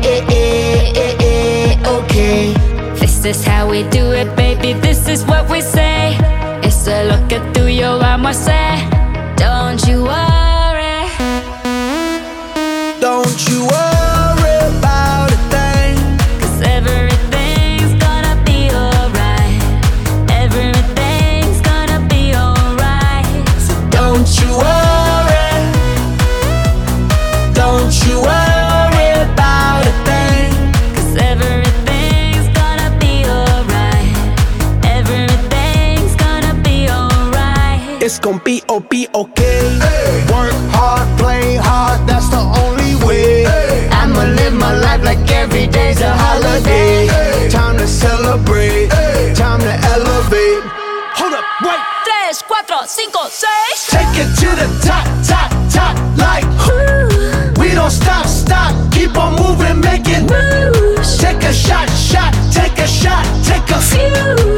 okay. 1.85 2.53
This 2.99 3.25
is 3.25 3.45
how 3.45 3.69
we 3.69 3.83
do 3.89 4.11
it, 4.11 4.35
baby. 4.35 4.73
This 4.73 5.07
is 5.07 5.23
what 5.25 5.49
we 5.49 5.60
It's 38.71 38.79
gonna 38.79 38.89
be 38.89 39.01
be 39.01 39.07
okay. 39.13 39.79
Work 40.31 40.55
hard, 40.71 41.03
play 41.19 41.55
hard, 41.55 42.07
that's 42.07 42.29
the 42.29 42.39
only 42.39 42.95
way. 43.05 43.45
I'ma 43.91 44.23
live 44.23 44.53
my 44.53 44.73
life 44.77 45.03
like 45.03 45.19
every 45.29 45.67
day's 45.67 45.99
a 45.99 46.13
holiday. 46.15 47.49
Time 47.49 47.77
to 47.79 47.85
celebrate, 47.87 48.87
time 49.35 49.59
to 49.59 49.73
elevate. 49.91 50.63
Hold 51.19 51.33
up, 51.33 51.43
wait. 51.67 51.83
3, 52.07 52.47
4, 52.47 52.63
5, 52.63 53.31
6. 53.31 53.91
Take 53.91 54.15
it 54.23 54.29
to 54.39 54.49
the 54.55 54.67
top, 54.87 55.05
top, 55.27 55.51
top, 55.67 55.95
like 56.15 56.47
whoo. 56.63 57.61
We 57.61 57.73
don't 57.73 57.91
stop, 57.91 58.25
stop, 58.25 58.71
keep 58.93 59.17
on 59.17 59.35
moving, 59.35 59.81
make 59.81 60.07
it 60.07 60.23
moves. 60.31 61.17
Take 61.17 61.43
a 61.43 61.51
shot, 61.51 61.89
shot, 61.89 62.31
take 62.53 62.77
a 62.77 62.87
shot, 62.87 63.25
take 63.43 63.67
a 63.75 63.81
few. 63.81 64.50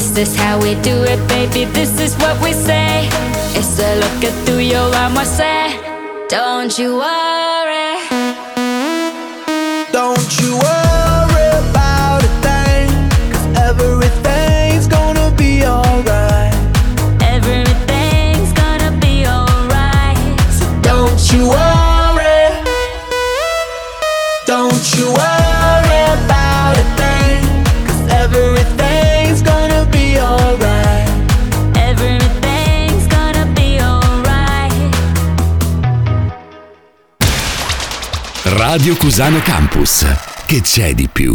This 0.00 0.16
is 0.30 0.34
how 0.34 0.58
we 0.58 0.76
do 0.76 1.02
it, 1.02 1.20
baby. 1.28 1.66
This 1.66 2.00
is 2.00 2.16
what 2.16 2.42
we 2.42 2.54
say. 2.54 3.06
It's 3.52 3.78
a 3.78 3.96
look 4.00 4.24
at 4.24 4.32
through 4.46 4.60
your 4.60 4.88
armor, 4.94 5.26
say. 5.26 5.78
Don't 6.26 6.78
you 6.78 6.96
worry. 6.96 7.98
Don't 9.92 10.40
you 10.40 10.56
worry 10.56 10.79
Radio 38.56 38.96
Cusano 38.96 39.38
Campus. 39.40 40.04
Che 40.44 40.60
c'è 40.60 40.92
di 40.92 41.08
più? 41.08 41.32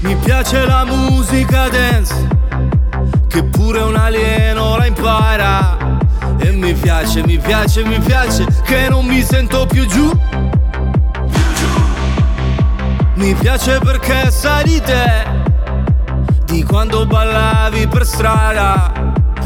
Mi 0.00 0.16
piace 0.16 0.64
la 0.64 0.86
musica 0.86 1.68
dance, 1.68 2.28
che 3.28 3.44
pure 3.44 3.80
un 3.80 3.94
alieno 3.94 4.78
la 4.78 4.86
impara. 4.86 5.98
E 6.38 6.50
mi 6.52 6.72
piace, 6.72 7.22
mi 7.22 7.36
piace, 7.36 7.84
mi 7.84 7.98
piace, 7.98 8.46
che 8.64 8.88
non 8.88 9.04
mi 9.04 9.22
sento 9.22 9.66
più 9.66 9.86
giù. 9.86 10.10
Mi 13.16 13.34
piace 13.34 13.78
perché 13.80 14.30
sai 14.30 14.64
di 14.64 14.80
te, 14.80 15.26
di 16.46 16.62
quando 16.62 17.04
ballavi 17.04 17.86
per 17.86 18.06
strada. 18.06 19.09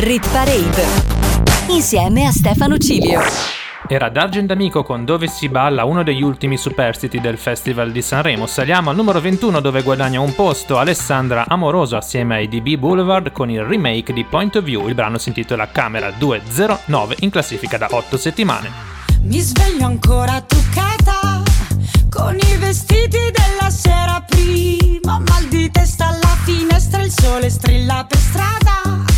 Rit 0.00 0.26
Parade 0.30 0.82
insieme 1.68 2.24
a 2.24 2.30
Stefano 2.30 2.78
Cilio. 2.78 3.20
Era 3.86 4.08
D'Argent 4.08 4.50
Amico 4.50 4.82
con 4.82 5.04
Dove 5.04 5.26
si 5.26 5.50
balla, 5.50 5.84
uno 5.84 6.02
degli 6.02 6.22
ultimi 6.22 6.56
superstiti 6.56 7.20
del 7.20 7.36
Festival 7.36 7.92
di 7.92 8.00
Sanremo. 8.00 8.46
Saliamo 8.46 8.88
al 8.88 8.96
numero 8.96 9.20
21 9.20 9.60
dove 9.60 9.82
guadagna 9.82 10.18
un 10.18 10.34
posto 10.34 10.78
Alessandra 10.78 11.44
Amoroso 11.46 11.98
assieme 11.98 12.36
ai 12.36 12.48
DB 12.48 12.76
Boulevard 12.76 13.30
con 13.30 13.50
il 13.50 13.62
remake 13.62 14.14
di 14.14 14.24
Point 14.24 14.56
of 14.56 14.64
View. 14.64 14.88
Il 14.88 14.94
brano 14.94 15.18
si 15.18 15.28
intitola 15.28 15.68
Camera 15.70 16.10
209 16.10 17.16
in 17.18 17.28
classifica 17.28 17.76
da 17.76 17.88
8 17.90 18.16
settimane. 18.16 18.70
Mi 19.20 19.40
sveglio 19.40 19.84
ancora 19.84 20.40
truccata 20.40 21.42
con 22.08 22.38
i 22.38 22.56
vestiti 22.56 23.18
della 23.18 23.68
sera 23.68 24.24
prima. 24.26 25.18
Mal 25.18 25.44
di 25.50 25.70
testa 25.70 26.08
alla 26.08 26.38
finestra, 26.44 27.02
il 27.02 27.10
sole 27.10 27.50
strilla 27.50 28.06
per 28.08 28.18
strada. 28.18 29.09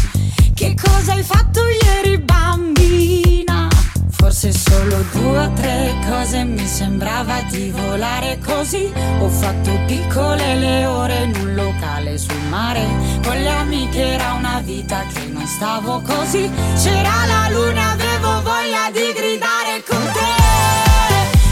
Che 0.63 0.77
cosa 0.81 1.15
hai 1.15 1.25
fatto 1.25 1.61
ieri, 1.67 2.19
bambina? 2.19 3.67
Forse 4.11 4.53
solo 4.53 5.05
due 5.11 5.39
o 5.39 5.53
tre 5.55 5.93
cose 6.09 6.45
mi 6.45 6.65
sembrava 6.69 7.43
di 7.51 7.71
volare 7.71 8.39
così. 8.39 8.89
Ho 9.19 9.29
fatto 9.29 9.73
piccole 9.89 10.55
le 10.55 10.87
ore 10.87 11.25
in 11.25 11.35
un 11.35 11.55
locale 11.57 12.17
sul 12.17 12.39
mare. 12.49 12.87
Con 13.25 13.43
le 13.43 13.51
amiche 13.51 14.13
era 14.13 14.35
una 14.35 14.61
vita 14.65 15.05
che 15.13 15.27
non 15.27 15.45
stavo 15.49 16.01
così. 16.01 16.49
C'era 16.81 17.27
la 17.27 17.49
luna, 17.51 17.91
avevo 17.91 18.43
voglia 18.43 18.89
di 18.93 19.13
gridare 19.13 19.83
con 19.85 20.01
te. 20.13 20.31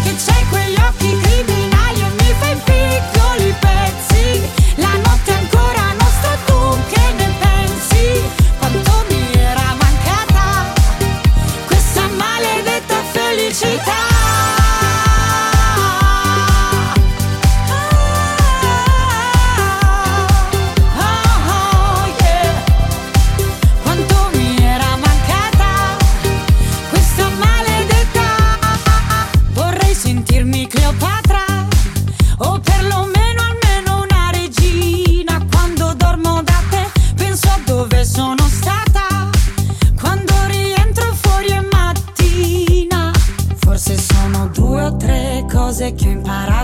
Che 0.05 0.15
c'hai 0.25 0.45
quegli 0.51 0.79
occhi 0.79 1.19
criminali 1.19 2.01
e 2.01 2.11
mi 2.17 2.33
fai 2.39 2.55
piccoli 2.63 3.55
pezzi. 3.59 4.41
La 4.77 4.95
notte 5.03 5.33
ancora 5.33 5.95
nostra, 5.99 6.00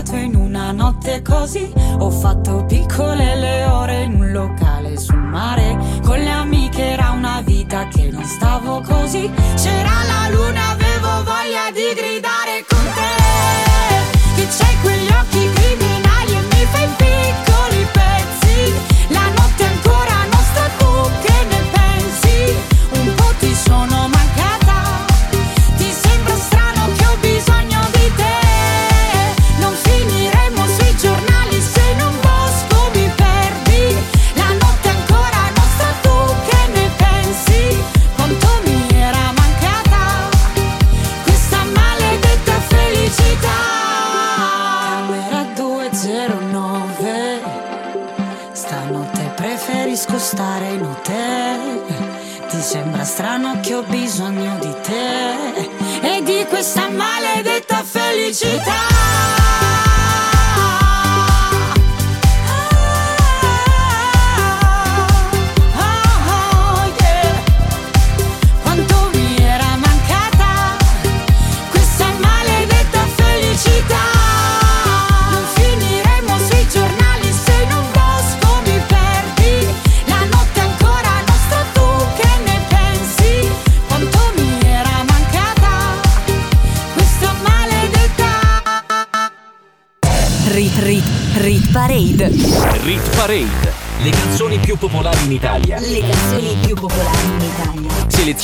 cambiato 0.07 0.15
in 0.15 0.35
una 0.35 0.71
notte 0.71 1.21
così. 1.21 1.71
Ho 1.99 2.09
fatto 2.09 2.65
piccole 2.65 3.35
le 3.35 3.65
ore 3.65 4.03
in 4.03 4.13
un 4.13 4.31
locale 4.31 4.97
sul 4.97 5.17
mare. 5.17 5.77
Con 6.03 6.19
le 6.19 6.29
amiche 6.29 6.91
era 6.91 7.11
una 7.11 7.41
vita 7.41 7.87
che 7.87 8.09
non 8.09 8.23
stavo 8.23 8.81
così. 8.81 9.29
C'era 9.55 10.03
la 10.05 10.29
luna, 10.29 10.69
avevo 10.71 11.23
voglia 11.23 11.71
di 11.73 11.93
gridare 11.95 12.65
con 12.67 12.83
te. 12.93 13.15
Che 14.35 14.47
c'hai 14.57 14.75
quegli 14.81 15.09
occhi 15.09 15.46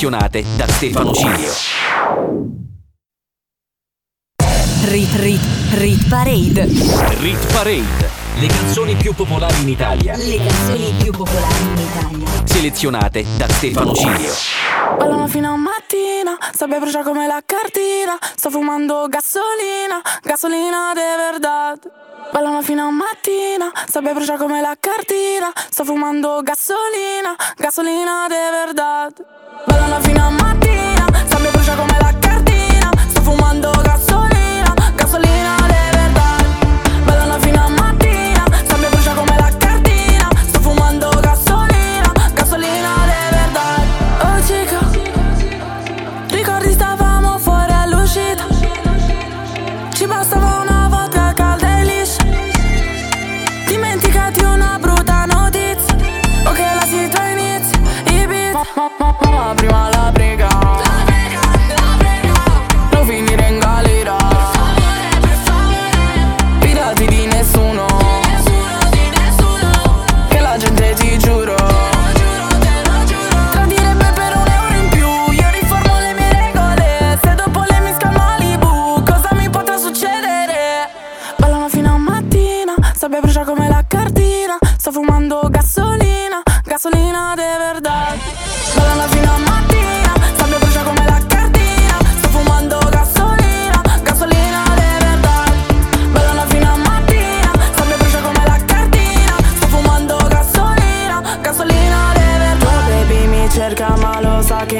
Selezionate 0.03 0.43
da 0.57 0.67
Stefano 0.67 1.13
Cilio. 1.13 1.53
Rit 4.83 5.15
Rit 5.15 5.41
Rit 5.75 6.09
Parade. 6.09 6.65
Rit 7.21 7.53
Parade. 7.53 8.09
Le 8.35 8.47
canzoni 8.47 8.95
più 8.95 9.13
popolari 9.13 9.61
in 9.61 9.69
Italia. 9.69 10.17
Le 10.17 10.37
canzoni 10.45 10.93
più 11.01 11.11
popolari 11.13 11.61
in 11.61 11.77
Italia. 11.77 12.27
Selezionate 12.43 13.25
da 13.37 13.47
Stefano 13.47 13.93
Cilio. 13.93 14.33
Ballano 14.97 15.27
fino 15.27 15.53
a 15.53 15.55
mattina, 15.55 16.37
sabbia 16.51 16.79
brucia 16.79 17.01
come 17.01 17.25
la 17.25 17.41
cartina. 17.45 18.17
Sto 18.35 18.49
fumando 18.49 19.07
gasolina, 19.07 20.01
gasolina 20.21 20.91
de 20.93 21.15
verdad. 21.15 21.79
Ballano 22.29 22.61
fino 22.61 22.87
a 22.87 22.91
mattina, 22.91 23.71
sabbia 23.87 24.13
brucia 24.13 24.35
come 24.35 24.59
la 24.59 24.75
cartina. 24.77 25.49
Sto 25.69 25.85
fumando 25.85 26.41
gasolina, 26.43 27.37
gasolina 27.55 28.27
de 28.27 28.49
verdad. 28.51 29.32
Ballano 29.65 30.01
fino 30.01 30.25
a 30.25 30.29
mattina, 30.31 31.05
sabbia 31.27 31.51
brucia 31.51 31.75
come 31.75 31.97
la 31.99 32.13
cartina. 32.19 32.89
Sto 33.07 33.21
fumando 33.21 33.71
gasolina, 33.83 34.22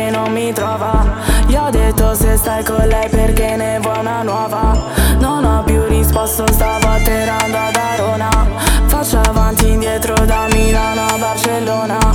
non 0.09 0.31
mi 0.31 0.51
trova. 0.53 1.05
Gli 1.47 1.55
ho 1.55 1.69
detto 1.69 2.13
se 2.13 2.35
stai 2.37 2.63
con 2.63 2.85
lei 2.87 3.09
perché 3.09 3.55
ne 3.55 3.79
vuoi 3.79 3.99
una 3.99 4.23
nuova. 4.23 4.75
Non 5.19 5.43
ho 5.43 5.63
più 5.63 5.83
risposto, 5.85 6.45
stavo 6.51 6.87
atterrando 6.87 7.57
ad 7.57 7.75
Arona. 7.75 8.29
Faccio 8.87 9.19
avanti 9.19 9.69
indietro 9.69 10.15
da 10.25 10.47
Milano 10.51 11.05
a 11.05 11.17
Barcellona. 11.17 12.12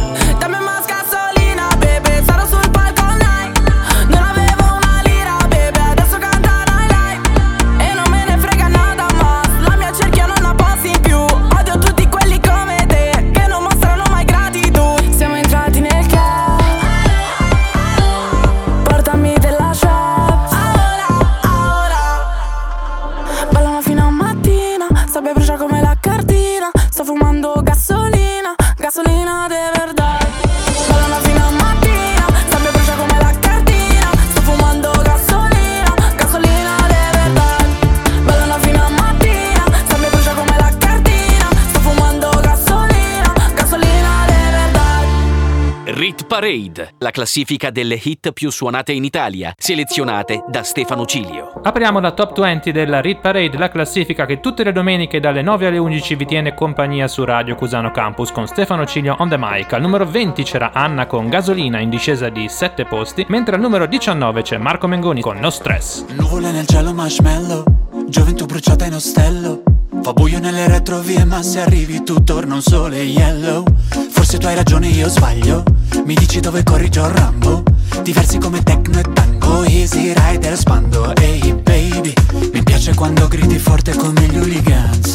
Parade. 46.49 46.95
La 47.01 47.11
classifica 47.11 47.69
delle 47.69 48.01
hit 48.03 48.33
più 48.33 48.51
suonate 48.51 48.93
in 48.93 49.05
Italia. 49.05 49.53
Selezionate 49.55 50.45
da 50.49 50.63
Stefano 50.63 51.05
Cilio. 51.05 51.53
Apriamo 51.63 52.01
la 52.01 52.13
top 52.13 52.41
20 52.41 52.73
della 52.73 53.03
Rit 53.03 53.21
Parade, 53.21 53.59
la 53.59 53.69
classifica 53.69 54.25
che 54.25 54.41
tutte 54.41 54.65
le 54.65 54.73
domeniche 54.73 55.21
dalle 55.21 55.43
9 55.43 55.67
alle 55.67 55.77
11 55.77 56.15
vi 56.15 56.25
tiene 56.25 56.55
compagnia 56.55 57.07
su 57.07 57.25
Radio 57.25 57.55
Cusano 57.55 57.91
Campus 57.91 58.33
con 58.33 58.47
Stefano 58.47 58.87
Ciglio 58.87 59.17
on 59.19 59.29
the 59.29 59.37
mic. 59.39 59.75
Al 59.75 59.83
numero 59.83 60.07
20 60.07 60.43
c'era 60.43 60.73
Anna 60.73 61.05
con 61.05 61.29
Gasolina 61.29 61.81
in 61.81 61.91
discesa 61.91 62.31
di 62.31 62.49
7 62.49 62.87
posti, 62.87 63.27
mentre 63.29 63.57
al 63.57 63.61
numero 63.61 63.85
19 63.85 64.41
c'è 64.41 64.57
Marco 64.57 64.87
Mengoni 64.87 65.21
con 65.21 65.37
No 65.37 65.51
Stress. 65.51 66.07
Nuvole 66.15 66.51
nel 66.51 66.67
cielo 66.67 66.95
marshmallow 66.95 67.65
Gioventù 68.07 68.47
bruciata 68.47 68.87
in 68.87 68.95
ostello 68.95 69.78
Fa 70.03 70.13
buio 70.13 70.39
nelle 70.39 70.67
retrovie 70.69 71.25
ma 71.25 71.43
se 71.43 71.61
arrivi 71.61 72.03
tu 72.03 72.23
torna 72.25 72.55
un 72.55 72.63
sole 72.63 73.03
yellow. 73.03 73.65
Forse 74.11 74.39
tu 74.39 74.47
hai 74.47 74.55
ragione 74.55 74.89
io 74.89 75.09
sbaglio. 75.09 75.63
Mi 76.05 76.15
dici 76.15 76.41
dove 76.41 76.63
corri 76.63 76.89
John 76.89 77.15
Rambo. 77.15 77.63
Diversi 78.03 78.39
come 78.39 78.63
techno 78.63 78.99
e 78.99 79.05
tango 79.13 79.65
Easy 79.65 80.15
rider 80.15 80.57
spando. 80.57 81.15
Ehi 81.17 81.53
baby 81.55 82.13
Mi 82.53 82.63
piace 82.63 82.95
quando 82.95 83.29
gridi 83.29 83.59
forte 83.59 83.95
come 83.95 84.23
gli 84.23 84.39
hooligans. 84.39 85.15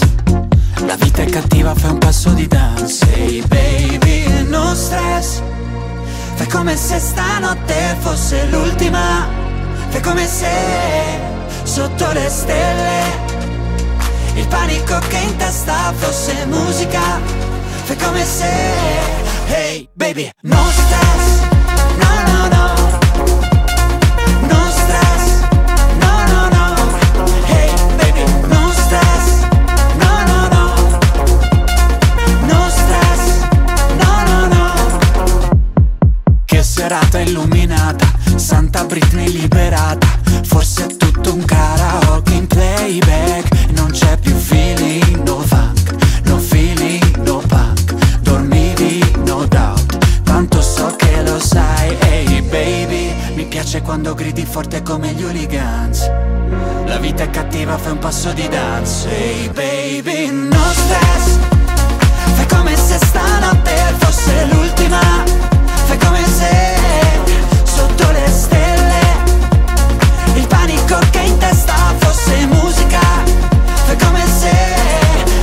La 0.85 0.95
vita 0.95 1.21
è 1.21 1.25
cattiva, 1.25 1.73
fai 1.73 1.91
un 1.91 1.97
passo 1.97 2.29
di 2.31 2.47
danza 2.47 3.05
Hey 3.13 3.41
baby, 3.47 4.47
no 4.47 4.75
stress. 4.75 5.41
Fai 6.35 6.47
come 6.47 6.75
se 6.75 6.99
stanotte 6.99 7.95
fosse 7.99 8.45
l'ultima. 8.49 9.27
Fai 9.89 10.01
come 10.01 10.27
se 10.27 10.51
sotto 11.63 12.11
le 12.11 12.29
stelle 12.29 13.32
il 14.35 14.47
panico 14.47 14.97
che 15.07 15.17
in 15.17 15.35
testa 15.37 15.93
fosse 15.97 16.45
musica 16.45 17.19
Fai 17.83 17.95
come 17.97 18.23
se 18.25 18.49
Hey 19.47 19.89
baby 19.93 20.29
No 20.41 20.57
stress 20.71 21.41
No 21.99 22.13
no 22.31 22.47
no. 22.47 22.73
No 24.47 24.69
stress 24.71 25.41
No 25.99 26.23
no 26.31 26.49
no. 26.49 26.65
Hey 27.45 27.71
baby 27.97 28.23
No 28.47 28.71
stress 28.71 29.45
No 29.97 30.23
no 30.25 30.47
no. 30.47 30.65
No 32.47 32.69
stress 32.69 33.21
No 33.97 34.23
no 34.27 34.47
no. 34.47 34.99
Che 36.45 36.63
serata 36.63 37.19
illuminata 37.19 38.05
Santa 38.35 38.83
Britney 38.85 39.29
liberata. 39.31 40.07
Forse 40.43 40.85
è 40.85 40.97
tutto 40.97 41.33
un 41.33 41.43
karaoke 41.45 42.33
in 42.33 42.47
playback 42.47 43.32
sai 51.43 51.97
Ehi 51.99 52.35
hey 52.37 52.41
baby 52.41 53.13
Mi 53.35 53.45
piace 53.45 53.81
quando 53.81 54.13
gridi 54.13 54.45
forte 54.45 54.81
come 54.81 55.11
gli 55.13 55.23
hooligans. 55.23 56.09
La 56.85 56.97
vita 56.97 57.23
è 57.23 57.29
cattiva, 57.29 57.77
fai 57.77 57.91
un 57.93 57.99
passo 57.99 58.31
di 58.31 58.47
danza 58.47 59.09
Ehi 59.09 59.45
hey 59.45 60.01
baby, 60.01 60.29
no 60.31 60.63
stress. 60.71 61.37
Fai 62.35 62.45
come 62.47 62.75
se 62.75 62.97
stanotte 62.97 63.75
fosse 63.97 64.45
l'ultima 64.51 64.99
Fai 65.85 65.97
come 65.97 66.23
se 66.25 66.75
sotto 67.63 68.11
le 68.11 68.27
stelle 68.27 68.99
Il 70.35 70.47
panico 70.47 70.97
che 71.11 71.19
in 71.19 71.37
testa 71.37 71.73
fosse 71.99 72.45
musica. 72.47 72.99
Fai 73.85 73.97
come 73.97 74.23
se 74.27 74.51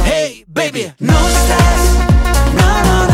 Hey 0.05 0.45
baby 0.47 0.93
No 0.99 1.15
stress 1.15 1.97
no 2.53 2.81
no 2.85 3.05
No 3.07 3.10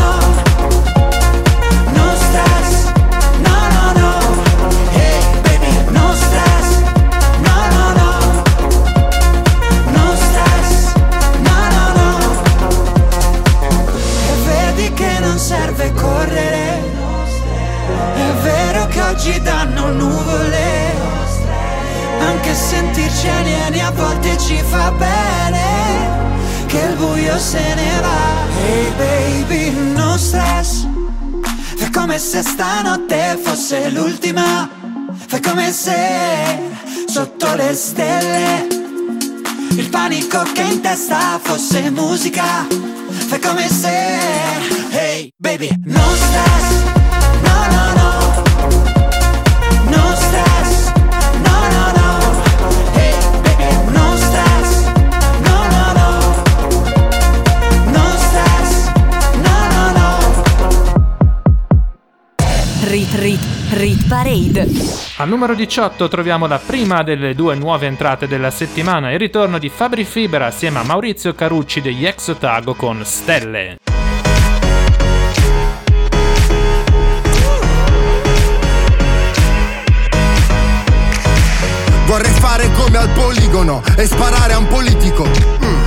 se 27.39 27.75
ne 27.75 27.99
va. 28.01 28.45
Hey 28.59 28.91
baby, 28.97 29.69
no 29.93 30.17
stress. 30.17 30.85
Fai 31.75 31.91
come 31.91 32.17
se 32.19 32.41
stanotte 32.41 33.39
fosse 33.43 33.89
l'ultima. 33.89 34.69
Fai 35.27 35.41
come 35.41 35.71
se 35.71 35.95
sotto 37.07 37.55
le 37.55 37.73
stelle 37.73 38.67
Il 39.69 39.89
panico 39.89 40.43
che 40.53 40.61
in 40.61 40.81
testa 40.81 41.39
fosse 41.41 41.89
musica. 41.89 42.65
Fai 43.27 43.39
come 43.39 43.67
se 43.69 43.89
Hey 44.91 45.31
baby, 45.37 45.69
no 45.85 46.01
stress 46.15 46.86
Rit 63.17 63.39
Rit 63.71 64.07
Parade. 64.07 64.67
Al 65.17 65.27
numero 65.27 65.55
18 65.55 66.07
troviamo 66.07 66.45
la 66.45 66.59
prima 66.59 67.01
delle 67.01 67.33
due 67.33 67.55
nuove 67.55 67.87
entrate 67.87 68.27
della 68.27 68.51
settimana, 68.51 69.11
il 69.11 69.17
ritorno 69.17 69.57
di 69.57 69.69
Fabri 69.69 70.03
Fibera 70.03 70.45
assieme 70.45 70.77
a 70.77 70.83
Maurizio 70.83 71.33
Carucci 71.33 71.81
degli 71.81 72.05
Ex 72.05 72.27
Otago 72.27 72.75
con 72.75 73.03
Stelle. 73.03 73.77
Vorrei 82.05 82.31
fare 82.33 82.69
come 82.73 82.97
al 82.97 83.09
poligono 83.09 83.81
e 83.97 84.05
sparare 84.05 84.53
a 84.53 84.59
un 84.59 84.67
politico. 84.67 85.25
Mm. 85.25 85.86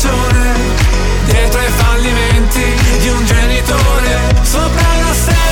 fine 0.00 0.10
stagione, 0.10 0.54
dietro 1.26 1.60
ai 1.60 1.68
fallimenti 1.68 2.64
di 3.00 3.08
un 3.08 3.24
genitore, 3.26 4.18
sopra 4.42 4.82
una 4.98 5.12
stella 5.12 5.49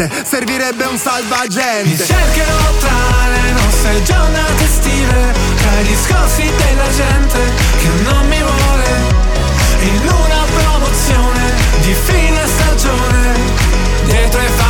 di 0.00 0.08
niente 0.08 0.24
Servirebbe 0.24 0.84
un 0.84 0.92
Mi 0.92 0.98
salvagente 0.98 2.04
cercherò 2.04 2.76
tra 2.78 3.28
le 3.28 3.52
nostre 3.52 4.02
giornate 4.02 4.64
estive, 4.64 5.34
tra 5.56 5.80
i 5.80 5.84
discorsi 5.84 6.42
della 6.42 6.88
gente 6.90 7.38
che 7.78 7.88
non 8.04 8.26
mi 8.28 8.38
vuole, 8.38 8.88
in 9.80 10.00
una 10.00 10.44
promozione 10.54 11.52
di 11.80 11.94
fine 11.94 12.46
stagione, 12.46 13.34
dietro 14.04 14.40
ai 14.40 14.46
fallimenti 14.46 14.69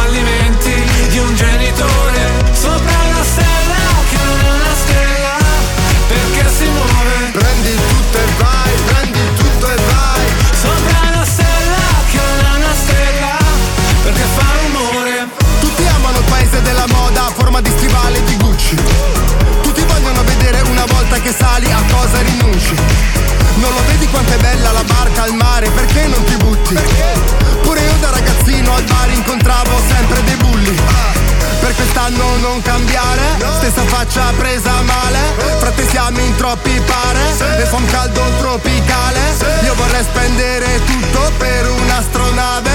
faccia 34.00 34.32
presa 34.38 34.80
male. 34.82 35.18
Frate 35.58 35.86
siamo 35.88 36.20
in 36.20 36.34
troppi 36.36 36.80
pare. 36.86 37.20
Le 37.58 37.66
fa 37.66 37.76
un 37.76 37.86
caldo 37.86 38.22
tropicale. 38.38 39.20
Io 39.64 39.74
vorrei 39.74 40.02
spendere 40.02 40.82
tutto 40.84 41.30
per 41.36 41.70
un'astronave 41.70 42.70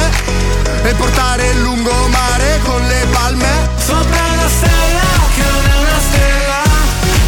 E 0.84 0.94
portare 0.94 1.48
il 1.50 1.62
lungomare 1.62 2.60
con 2.64 2.82
le 2.86 3.08
palme. 3.12 3.70
Sopra 3.84 4.22
una 4.34 4.50
stella 4.50 5.10
che 5.36 5.44
non 5.52 5.66
è 5.66 5.78
una 5.86 6.00
stella 6.08 6.62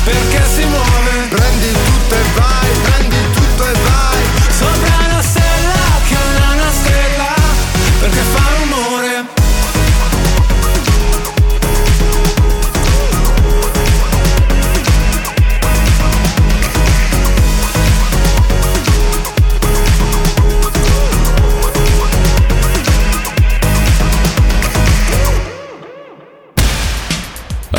Perché 0.04 0.42
si 0.56 0.64
muove. 0.66 1.12
Prendi 1.30 1.72
tutto 1.72 2.16
e 2.16 2.24
vai, 2.36 2.70
prendi 2.84 3.32
tutto 3.34 3.64
e 3.66 3.74
vai. 3.74 4.24
Sopra 4.58 4.96
una 5.10 5.22
stella 5.22 5.82
che 6.08 6.16
non 6.16 6.36
è 6.42 6.54
una 6.54 6.72
stella 6.72 7.34
Perché 8.00 8.22
fa 8.34 8.57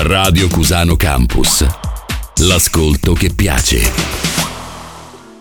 Radio 0.08 0.48
Cusano 0.48 0.96
Campus. 0.96 1.66
L'ascolto 2.36 3.12
che 3.12 3.30
piace. 3.34 3.92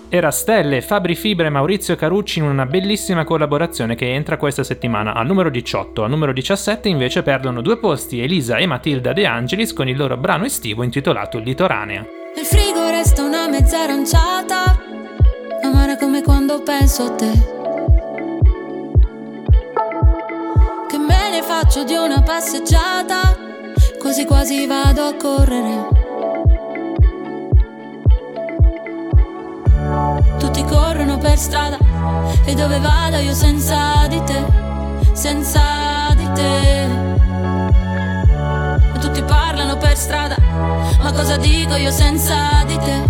Era 0.09 0.29
Stelle, 0.29 0.81
Fabri 0.81 1.15
Fibra 1.15 1.47
e 1.47 1.49
Maurizio 1.49 1.95
Carucci 1.95 2.39
in 2.39 2.45
una 2.45 2.65
bellissima 2.65 3.23
collaborazione 3.23 3.95
che 3.95 4.13
entra 4.13 4.35
questa 4.35 4.65
settimana 4.65 5.13
al 5.13 5.25
numero 5.25 5.49
18. 5.49 6.03
Al 6.03 6.09
numero 6.09 6.33
17 6.33 6.89
invece 6.89 7.23
perdono 7.23 7.61
due 7.61 7.77
posti 7.77 8.21
Elisa 8.21 8.57
e 8.57 8.65
Matilda 8.65 9.13
De 9.13 9.25
Angelis 9.25 9.71
con 9.71 9.87
il 9.87 9.95
loro 9.95 10.17
brano 10.17 10.43
estivo 10.43 10.83
intitolato 10.83 11.39
Litoranea. 11.39 12.05
Nel 12.35 12.45
frigo 12.45 12.89
resta 12.89 13.23
una 13.23 13.47
mezza 13.47 13.83
aranciata, 13.83 14.83
amara 15.63 15.95
come 15.95 16.21
quando 16.21 16.61
penso 16.61 17.03
a 17.03 17.11
te. 17.11 17.31
Che 20.89 20.97
me 20.97 21.29
ne 21.29 21.41
faccio 21.41 21.85
di 21.85 21.93
una 21.93 22.21
passeggiata, 22.21 23.46
quasi 24.07 24.23
quasi 24.23 24.65
vado 24.65 25.03
a 25.03 25.13
correre. 25.15 25.85
Tutti 30.39 30.63
corrono 30.63 31.17
per 31.17 31.37
strada 31.37 31.77
e 32.45 32.53
dove 32.53 32.79
vado 32.79 33.17
io 33.17 33.33
senza 33.33 34.07
di 34.07 34.23
te, 34.23 34.45
senza 35.11 36.15
di 36.15 36.31
te. 36.31 36.87
Tutti 39.01 39.21
parlano 39.23 39.75
per 39.75 39.97
strada, 39.97 40.37
ma 41.01 41.11
cosa 41.11 41.35
dico 41.35 41.75
io 41.75 41.91
senza 41.91 42.63
di 42.65 42.77
te, 42.77 43.03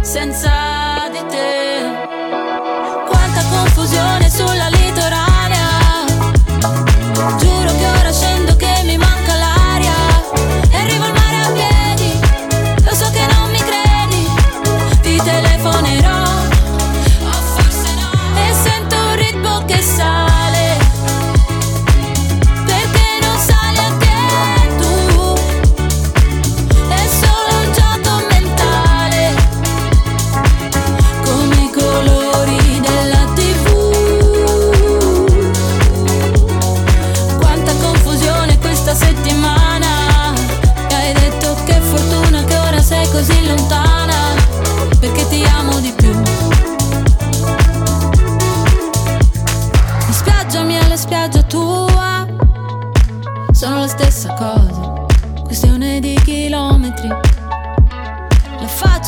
senza 0.00 1.06
di 1.12 1.22
te? 1.28 2.08
Quanta 3.06 3.42
confusione 3.50 4.30
sulla 4.30 4.68
litoranea, 4.68 4.79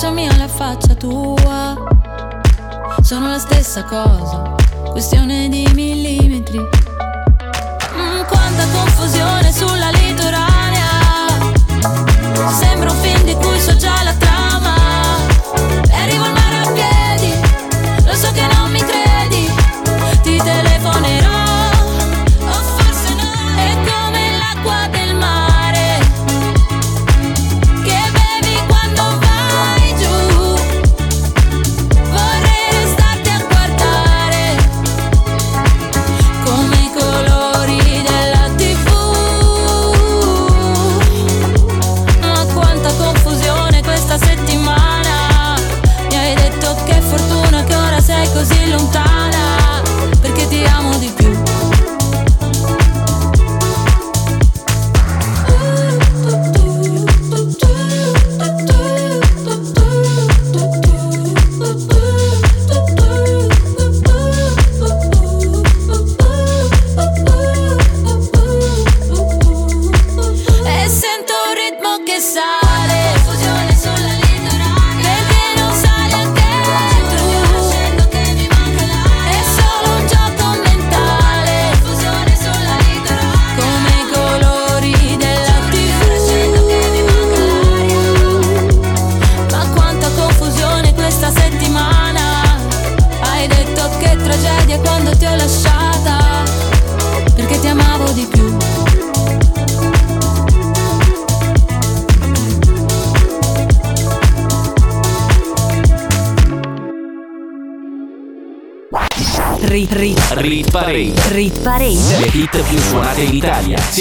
faccia 0.02 0.14
mia 0.14 0.36
la 0.36 0.48
faccia 0.48 0.94
tua 0.94 1.76
sono 3.02 3.30
la 3.30 3.38
stessa 3.38 3.84
cosa, 3.84 4.52
questione 4.90 5.48
di 5.48 5.64
millimetri. 5.74 6.58
Mm, 6.58 8.22
quanta 8.26 8.66
confusione 8.72 9.52
sulla 9.52 9.90
litoranea, 9.90 10.88
sembra 12.50 12.90
un 12.90 12.96
film 12.96 13.22
di 13.22 13.34
cui 13.34 13.60
so 13.60 13.76
già 13.76 14.02
la 14.02 14.14
trama. 14.14 14.74
E 15.88 15.94
arrivo 15.94 16.24
al 16.24 16.32
mare 16.32 16.56
a 16.56 16.72
piedi, 16.72 17.32
lo 18.04 18.14
so 18.14 18.32
che 18.32 18.44
non 18.56 18.72
mi 18.72 18.80
credi, 18.80 19.52
ti 20.22 20.36
telefonerò. 20.36 20.71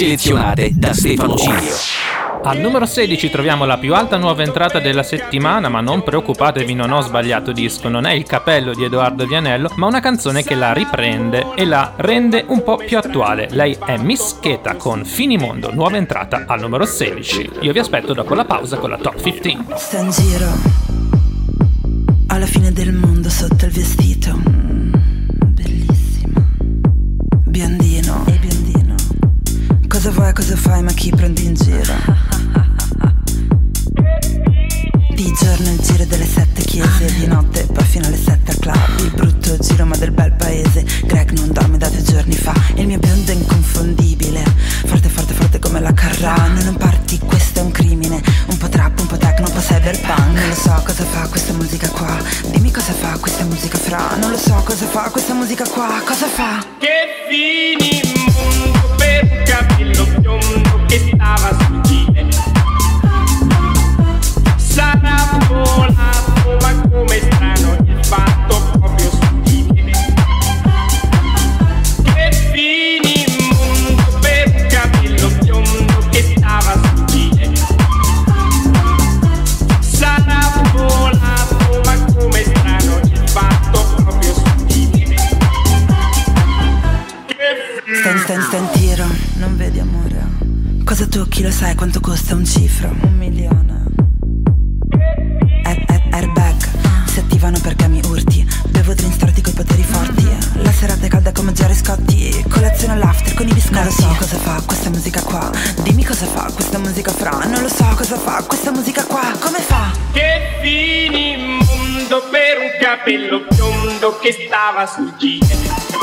Selezionate 0.02 0.72
da 0.74 0.92
Stefano 0.92 1.36
Cilio. 1.36 1.74
Al 2.42 2.58
numero 2.58 2.86
16 2.86 3.30
troviamo 3.30 3.64
la 3.64 3.78
più 3.78 3.94
alta 3.94 4.16
nuova 4.16 4.42
entrata 4.42 4.80
della 4.80 5.04
settimana, 5.04 5.68
ma 5.68 5.80
non 5.80 6.02
preoccupatevi, 6.02 6.74
non 6.74 6.90
ho 6.90 7.00
sbagliato 7.02 7.52
disco, 7.52 7.88
non 7.88 8.04
è 8.04 8.12
il 8.12 8.24
capello 8.24 8.74
di 8.74 8.82
Edoardo 8.82 9.24
Vianello, 9.26 9.70
ma 9.76 9.86
una 9.86 10.00
canzone 10.00 10.42
che 10.42 10.56
la 10.56 10.72
riprende 10.72 11.52
e 11.54 11.64
la 11.64 11.92
rende 11.98 12.44
un 12.48 12.64
po' 12.64 12.78
più 12.78 12.98
attuale. 12.98 13.46
Lei 13.52 13.78
è 13.86 13.96
Miss 13.96 14.40
Cheta 14.40 14.74
con 14.74 15.04
Finimondo, 15.04 15.72
nuova 15.72 15.96
entrata 15.96 16.46
al 16.48 16.58
numero 16.58 16.84
16. 16.84 17.50
Io 17.60 17.72
vi 17.72 17.78
aspetto 17.78 18.12
dopo 18.12 18.34
la 18.34 18.44
pausa 18.44 18.78
con 18.78 18.90
la 18.90 18.98
top 18.98 19.20
15. 19.20 19.58
Sta 19.76 19.98
in 19.98 20.10
giro 20.10 20.50
alla 22.26 22.46
fine 22.46 22.72
del 22.72 22.92
mondo 22.92 23.30
sotto 23.30 23.66
il 23.66 23.70
vestito. 23.70 24.51
Cosa 30.34 30.56
fai 30.56 30.82
ma 30.82 30.92
chi 30.92 31.10
prendi 31.10 31.44
in 31.44 31.54
giro? 31.54 31.94
Di 35.14 35.32
giorno 35.38 35.70
il 35.70 35.78
giro 35.80 36.04
delle 36.06 36.24
sette 36.24 36.62
chiese 36.62 37.04
Di 37.18 37.26
notte 37.26 37.66
poi 37.66 37.84
fino 37.84 38.06
alle 38.06 38.16
sette 38.16 38.52
al 38.52 38.58
club. 38.58 38.98
Il 39.00 39.10
brutto 39.10 39.56
giro 39.58 39.84
ma 39.84 39.96
del 39.96 40.10
bel 40.10 40.32
paese. 40.32 40.84
Greg 41.04 41.30
non 41.32 41.52
dorme 41.52 41.76
da 41.76 41.88
due 41.88 42.02
giorni 42.02 42.34
fa. 42.34 42.54
Il 42.74 42.86
mio 42.86 42.98
biondo 42.98 43.30
è 43.30 43.34
inconfondibile. 43.34 44.42
Forte 44.86 45.08
forte 45.08 45.34
forte 45.34 45.58
come 45.58 45.80
la 45.80 45.92
Carrà. 45.92 46.34
Non 46.62 46.76
parti, 46.76 47.18
questo 47.18 47.60
è 47.60 47.62
un 47.62 47.70
crimine. 47.70 48.20
Un 48.46 48.56
po' 48.56 48.68
trap, 48.68 48.98
un 49.00 49.06
po' 49.06 49.18
techno, 49.18 49.46
un 49.46 49.52
po' 49.52 49.60
cyberpunk. 49.60 50.34
Non 50.34 50.48
lo 50.48 50.54
so 50.54 50.82
cosa 50.84 51.04
fa 51.04 51.28
questa 51.28 51.52
musica 51.52 51.88
qua. 51.88 52.16
Dimmi 52.50 52.70
cosa 52.70 52.92
fa 52.92 53.18
questa 53.18 53.44
musica 53.44 53.76
fra. 53.76 54.16
Non 54.16 54.30
lo 54.30 54.38
so 54.38 54.54
cosa 54.64 54.86
fa 54.86 55.10
questa 55.10 55.34
musica 55.34 55.68
qua. 55.68 56.00
Cosa 56.04 56.26
fa? 56.26 56.64
Che 56.78 56.88
fini 57.28 58.00
mondo 58.34 58.94
per 58.96 59.42
capirlo 59.44 60.21
capello 60.42 60.60
biondo 60.62 60.86
che 60.86 60.98
stava 60.98 61.56
sul 61.58 61.80
gile 61.82 62.28
tocchi 91.12 91.42
lo 91.42 91.50
sai 91.50 91.74
quanto 91.74 92.00
costa 92.00 92.34
un 92.34 92.46
cifro? 92.46 92.88
Un 92.88 93.16
milione. 93.18 93.84
Air- 95.62 95.84
air- 95.86 96.14
Airbag. 96.14 96.54
Si 97.06 97.18
attivano 97.18 97.58
perché 97.60 97.86
mi 97.86 98.00
urti. 98.06 98.48
Bevo 98.68 98.94
drink 98.94 99.12
storti 99.12 99.42
coi 99.42 99.52
poteri 99.52 99.82
forti. 99.82 100.26
La 100.54 100.72
serata 100.72 101.04
è 101.04 101.08
calda 101.10 101.30
come 101.32 101.52
Jerry 101.52 101.74
Scotti. 101.74 102.42
Colazione 102.48 102.94
all'after 102.94 103.34
con 103.34 103.46
i 103.46 103.52
biscotti. 103.52 103.74
Non 103.74 103.84
lo 103.84 103.90
so 103.90 104.14
cosa 104.18 104.36
fa 104.38 104.62
questa 104.64 104.88
musica 104.88 105.20
qua. 105.20 105.50
Dimmi 105.82 106.02
cosa 106.02 106.24
fa 106.24 106.50
questa 106.50 106.78
musica 106.78 107.12
fra. 107.12 107.44
Non 107.44 107.60
lo 107.60 107.68
so 107.68 107.84
cosa 107.94 108.16
fa 108.16 108.42
questa 108.46 108.70
musica 108.70 109.04
qua. 109.04 109.36
Come 109.38 109.58
fa? 109.60 109.90
Che 110.12 110.60
fini 110.62 111.58
mondo 111.58 112.22
per 112.30 112.56
un 112.58 112.70
capello 112.80 113.44
biondo 113.50 114.18
che 114.18 114.32
stava 114.46 114.86
sul 114.86 115.12
gile 115.18 116.00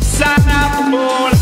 Sarà 0.00 0.88
volato 0.90 1.41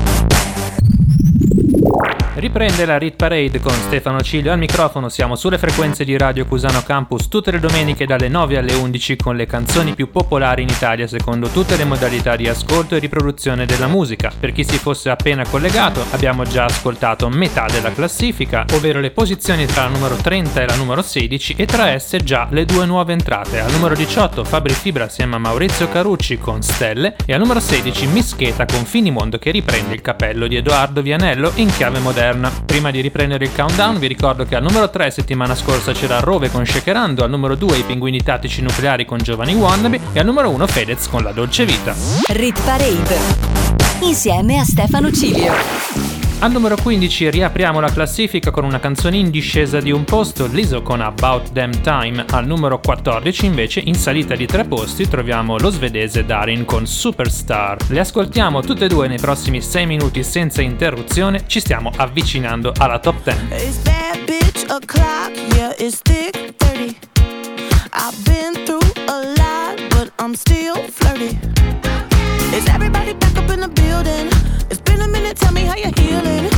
Riprende 2.33 2.85
la 2.85 2.97
Rit 2.97 3.17
Parade 3.17 3.59
con 3.59 3.73
Stefano 3.73 4.21
Ciglio 4.21 4.53
al 4.53 4.57
microfono, 4.57 5.09
siamo 5.09 5.35
sulle 5.35 5.57
frequenze 5.57 6.05
di 6.05 6.17
Radio 6.17 6.45
Cusano 6.45 6.81
Campus 6.81 7.27
tutte 7.27 7.51
le 7.51 7.59
domeniche 7.59 8.05
dalle 8.05 8.29
9 8.29 8.57
alle 8.57 8.73
11 8.73 9.17
con 9.17 9.35
le 9.35 9.45
canzoni 9.45 9.95
più 9.95 10.09
popolari 10.09 10.61
in 10.61 10.69
Italia 10.69 11.07
secondo 11.07 11.49
tutte 11.49 11.75
le 11.75 11.83
modalità 11.83 12.37
di 12.37 12.47
ascolto 12.47 12.95
e 12.95 12.99
riproduzione 12.99 13.65
della 13.65 13.87
musica. 13.87 14.31
Per 14.39 14.53
chi 14.53 14.63
si 14.63 14.77
fosse 14.77 15.09
appena 15.09 15.45
collegato, 15.45 16.05
abbiamo 16.11 16.43
già 16.43 16.63
ascoltato 16.63 17.27
metà 17.27 17.65
della 17.65 17.91
classifica, 17.91 18.63
ovvero 18.71 19.01
le 19.01 19.11
posizioni 19.11 19.65
tra 19.65 19.83
la 19.83 19.89
numero 19.89 20.15
30 20.15 20.61
e 20.61 20.67
la 20.67 20.75
numero 20.75 21.01
16 21.01 21.55
e 21.57 21.65
tra 21.65 21.89
esse 21.89 22.19
già 22.19 22.47
le 22.49 22.63
due 22.63 22.85
nuove 22.85 23.11
entrate. 23.11 23.59
Al 23.59 23.71
numero 23.73 23.93
18 23.93 24.45
Fabri 24.45 24.73
Fibra 24.73 25.03
assieme 25.03 25.35
a 25.35 25.39
Maurizio 25.39 25.89
Carucci 25.89 26.37
con 26.37 26.61
Stelle 26.61 27.17
e 27.25 27.33
al 27.33 27.39
numero 27.41 27.59
16 27.59 28.07
Mischeta 28.07 28.63
con 28.63 28.85
Finimondo 28.85 29.37
che 29.37 29.51
riprende 29.51 29.93
il 29.93 30.01
cappello 30.01 30.47
di 30.47 30.55
Edoardo 30.55 31.01
Vianello 31.01 31.51
in 31.55 31.67
chiave 31.67 31.99
moderna. 31.99 32.20
Prima 32.65 32.91
di 32.91 33.01
riprendere 33.01 33.45
il 33.45 33.51
countdown 33.51 33.97
vi 33.97 34.05
ricordo 34.05 34.45
che 34.45 34.55
al 34.55 34.61
numero 34.61 34.91
3 34.91 35.09
settimana 35.09 35.55
scorsa 35.55 35.91
c'era 35.91 36.19
Rove 36.19 36.51
con 36.51 36.63
Shakerando, 36.63 37.23
al 37.23 37.31
numero 37.31 37.55
2 37.55 37.77
i 37.79 37.83
pinguini 37.83 38.21
tattici 38.21 38.61
nucleari 38.61 39.05
con 39.05 39.17
Giovanni 39.17 39.55
Wannabe 39.55 39.99
e 40.13 40.19
al 40.19 40.25
numero 40.25 40.51
1 40.51 40.67
Fedez 40.67 41.07
con 41.07 41.23
La 41.23 41.31
Dolce 41.31 41.65
Vita. 41.65 41.95
Rit 42.27 42.61
Parade. 42.61 43.17
Insieme 44.01 44.59
a 44.59 44.63
Stefano 44.63 45.11
Cilio. 45.11 46.20
Al 46.43 46.51
numero 46.51 46.75
15 46.75 47.29
riapriamo 47.29 47.79
la 47.79 47.91
classifica 47.91 48.49
con 48.49 48.63
una 48.63 48.79
canzone 48.79 49.15
in 49.15 49.29
discesa 49.29 49.79
di 49.79 49.91
un 49.91 50.05
posto, 50.05 50.47
l'ISO 50.47 50.81
con 50.81 50.99
About 50.99 51.51
Damn 51.51 51.83
Time. 51.83 52.25
Al 52.31 52.47
numero 52.47 52.79
14 52.79 53.45
invece 53.45 53.79
in 53.79 53.93
salita 53.93 54.35
di 54.35 54.47
tre 54.47 54.63
posti 54.65 55.07
troviamo 55.07 55.59
lo 55.59 55.69
svedese 55.69 56.25
Darin 56.25 56.65
con 56.65 56.87
Superstar. 56.87 57.77
Le 57.89 57.99
ascoltiamo 57.99 58.61
tutte 58.61 58.85
e 58.85 58.87
due 58.87 59.07
nei 59.07 59.19
prossimi 59.19 59.61
6 59.61 59.85
minuti 59.85 60.23
senza 60.23 60.63
interruzione, 60.63 61.43
ci 61.45 61.59
stiamo 61.59 61.91
avvicinando 61.95 62.73
alla 62.75 62.97
top 62.97 63.21
10. 63.23 63.47
How 75.71 75.77
you're 75.77 75.91
healing. 75.95 76.50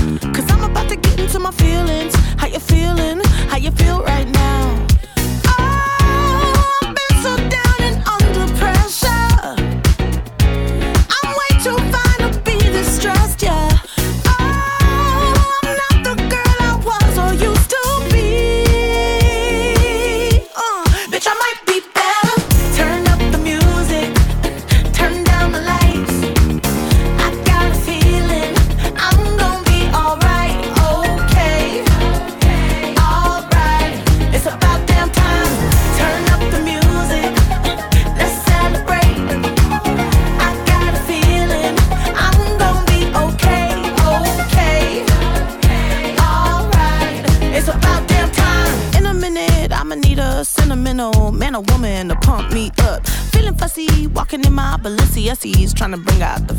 trying 55.93 56.05
to 56.05 56.11
bring 56.11 56.23
out 56.23 56.47
the 56.47 56.52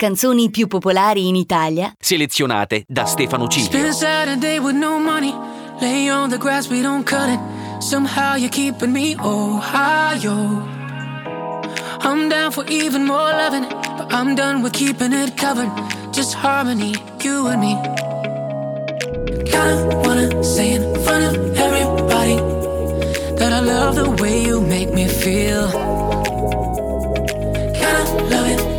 canzoni 0.00 0.48
più 0.48 0.66
popolari 0.66 1.28
in 1.28 1.36
Italia, 1.36 1.92
selezionate 1.98 2.84
da 2.88 3.04
Stefano 3.04 3.46
Ciglio. 3.48 3.78
Lay 5.80 6.10
on 6.10 6.28
the 6.30 6.38
grass, 6.38 6.68
we 6.68 6.80
don't 6.80 7.04
cut 7.04 7.28
it. 7.28 7.38
Somehow 7.80 8.34
you're 8.34 8.48
keeping 8.50 8.92
me 8.92 9.14
Ohio. 9.18 10.62
I'm 12.02 12.28
down 12.28 12.50
for 12.50 12.64
even 12.70 13.04
more 13.04 13.30
loving, 13.30 13.66
I'm 14.10 14.34
done 14.34 14.62
with 14.62 14.72
keeping 14.72 15.12
it 15.12 15.36
covered. 15.36 15.70
Just 16.12 16.34
harmony, 16.34 16.94
you 17.22 17.46
and 17.48 17.60
me. 17.60 17.76
Kinda 19.50 20.00
wanna 20.02 20.42
say 20.42 20.76
in 20.76 20.94
front 21.02 21.24
of 21.24 21.34
everybody 21.58 22.36
that 23.36 23.52
I 23.52 23.60
love 23.60 23.96
the 23.96 24.10
way 24.22 24.44
you 24.44 24.62
make 24.62 24.92
me 24.94 25.06
feel. 25.08 25.68
Kinda 27.74 28.04
love 28.30 28.48
it 28.48 28.69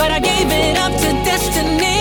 but 0.00 0.10
I 0.10 0.18
gave 0.18 0.48
it 0.50 0.78
up 0.78 0.92
to 1.02 1.08
destiny. 1.28 1.99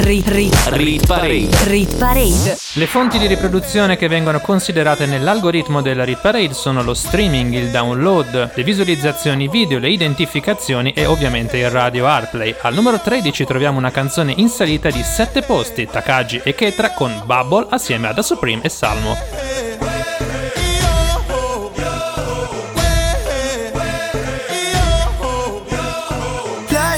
Rit, 0.00 0.28
rit, 0.28 0.54
Rit 0.68 1.06
Parade. 1.06 1.48
rit 1.64 1.96
parade. 1.96 2.56
Le 2.74 2.86
fonti 2.86 3.18
di 3.18 3.26
riproduzione 3.26 3.96
che 3.96 4.06
vengono 4.06 4.38
considerate 4.38 5.06
nell'algoritmo 5.06 5.82
della 5.82 6.04
Rit 6.04 6.20
Parade 6.20 6.54
sono 6.54 6.84
lo 6.84 6.94
streaming, 6.94 7.52
il 7.52 7.70
download, 7.70 8.52
le 8.54 8.62
visualizzazioni 8.62 9.48
video, 9.48 9.80
le 9.80 9.90
identificazioni 9.90 10.92
e 10.92 11.04
ovviamente 11.04 11.56
il 11.56 11.68
radio 11.68 12.06
Airplay. 12.06 12.54
Al 12.62 12.74
numero 12.74 13.00
13 13.00 13.44
troviamo 13.44 13.78
una 13.78 13.90
canzone 13.90 14.32
in 14.36 14.48
salita 14.48 14.88
di 14.88 15.02
7 15.02 15.42
posti, 15.42 15.88
Takagi 15.90 16.42
e 16.44 16.54
Ketra 16.54 16.92
con 16.92 17.20
Bubble 17.24 17.66
assieme 17.68 18.06
a 18.06 18.12
Da 18.12 18.22
Supreme 18.22 18.62
e 18.62 18.68
Salmo. 18.68 19.16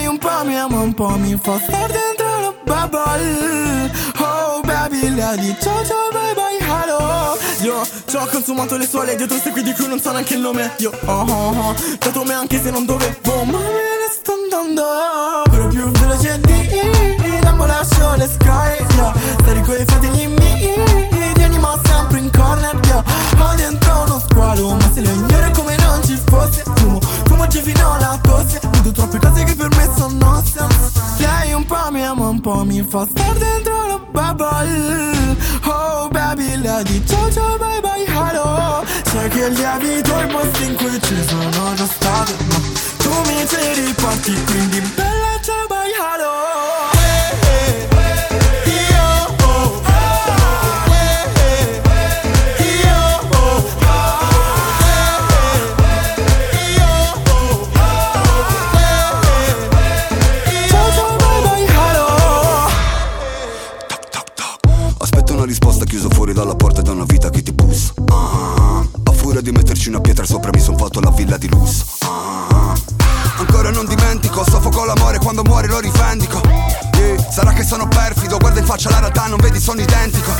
Un 0.06 0.18
po' 0.18 0.44
mi 0.44 0.56
ama, 0.58 0.80
un 0.80 0.92
po' 0.92 1.16
mi 1.16 1.38
fa 1.40 1.58
star 1.58 1.90
dentro 1.90 2.19
bubble. 2.70 3.90
Oh 4.18 4.60
baby, 4.62 5.00
di 5.10 5.56
ciao 5.60 5.84
ciao 5.84 6.08
bye 6.12 6.34
bye 6.34 6.58
hello. 6.60 7.36
Io 7.62 7.82
ci 8.06 8.16
ho 8.16 8.26
consumato 8.30 8.76
le 8.76 8.86
suole 8.86 9.16
dietro 9.16 9.38
segui 9.38 9.62
di 9.64 9.72
cui 9.72 9.88
non 9.88 9.98
so 9.98 10.12
neanche 10.12 10.34
il 10.34 10.40
nome. 10.40 10.74
Io 10.78 10.92
oh 11.06 11.24
oh 11.28 11.68
oh, 11.68 11.74
dato 11.98 12.22
me 12.22 12.34
anche 12.34 12.60
se 12.62 12.70
non 12.70 12.84
dovevo 12.84 13.42
Ma 13.44 13.58
me 13.58 13.98
ne 14.02 14.08
sto 14.12 14.32
andando. 14.32 14.84
Però 15.50 15.66
più 15.66 15.90
veloce 15.90 16.40
di 16.42 17.40
Dammo 17.40 17.66
lascio 17.66 18.14
le 18.14 18.28
sky. 18.28 18.78
Yeah. 18.94 19.14
Stare 19.40 19.60
con 19.62 19.74
i 19.74 19.84
fratelli 19.84 20.26
miei 20.28 21.08
Ti 21.34 21.42
anima 21.42 21.76
sempre 21.84 22.18
in 22.18 22.30
corner. 22.30 22.78
Yeah. 22.84 23.04
Ho 23.38 23.54
dentro 23.56 24.02
uno 24.04 24.20
squalo 24.20 24.74
Ma 24.74 24.92
se 24.92 25.00
lo 25.00 25.10
ignoro 25.10 25.50
come 25.52 25.76
non 25.76 26.00
ci 26.04 26.16
fosse 26.24 26.62
Fumo, 26.76 26.99
giù 27.50 27.60
fino 27.60 27.92
alla 27.92 28.18
tosse 28.22 28.60
Vedo 28.70 28.92
troppe 28.92 29.18
cose 29.18 29.44
che 29.44 29.54
per 29.54 29.68
me 29.76 29.90
sono 29.96 30.42
sense 30.42 30.90
Lei 31.18 31.52
un 31.52 31.66
po' 31.66 31.90
mi 31.90 32.02
ama, 32.04 32.28
un 32.28 32.40
po' 32.40 32.64
mi 32.64 32.82
fa 32.82 33.06
star 33.06 33.36
dentro 33.36 33.86
la 33.86 34.00
bubble. 34.10 35.36
Oh 35.64 36.08
baby, 36.08 36.56
lei 36.56 36.82
di 36.84 37.06
ciao 37.06 37.30
ciao 37.30 37.58
bye 37.58 37.80
bye 37.80 38.06
hello. 38.06 38.84
Sai 39.04 39.28
che 39.28 39.48
lievito 39.50 40.20
i 40.20 40.26
posti 40.26 40.64
in 40.64 40.74
cui 40.76 41.00
ci 41.02 41.22
sono 41.26 41.74
già 41.74 41.86
stato. 41.86 42.32
Ma 42.48 42.56
tu 42.98 43.10
mi 43.26 43.46
ci 43.46 43.80
riporti 43.82 44.44
quindi 44.44 44.80
bella 44.94 45.38
ciao 45.42 45.66
bye 45.68 45.90
hello 45.98 46.99
una 69.90 70.00
pietra 70.00 70.24
sopra 70.24 70.50
mi 70.54 70.60
son 70.60 70.76
fatto 70.76 71.00
la 71.00 71.10
villa 71.10 71.36
di 71.36 71.48
lusso. 71.48 71.84
Ah, 72.00 72.72
Ancora 73.38 73.70
non 73.70 73.86
dimentico, 73.86 74.44
soffoco 74.48 74.84
l'amore 74.84 75.18
quando 75.18 75.42
muore 75.42 75.66
lo 75.66 75.80
rivendico. 75.80 76.40
Yeah, 76.94 77.30
Sarà 77.30 77.52
che 77.52 77.64
sono 77.64 77.88
perfido, 77.88 78.36
guarda 78.38 78.60
in 78.60 78.66
faccia 78.66 78.90
la 78.90 79.00
realtà, 79.00 79.26
non 79.26 79.38
vedi 79.40 79.58
sono 79.58 79.80
identico. 79.80 80.30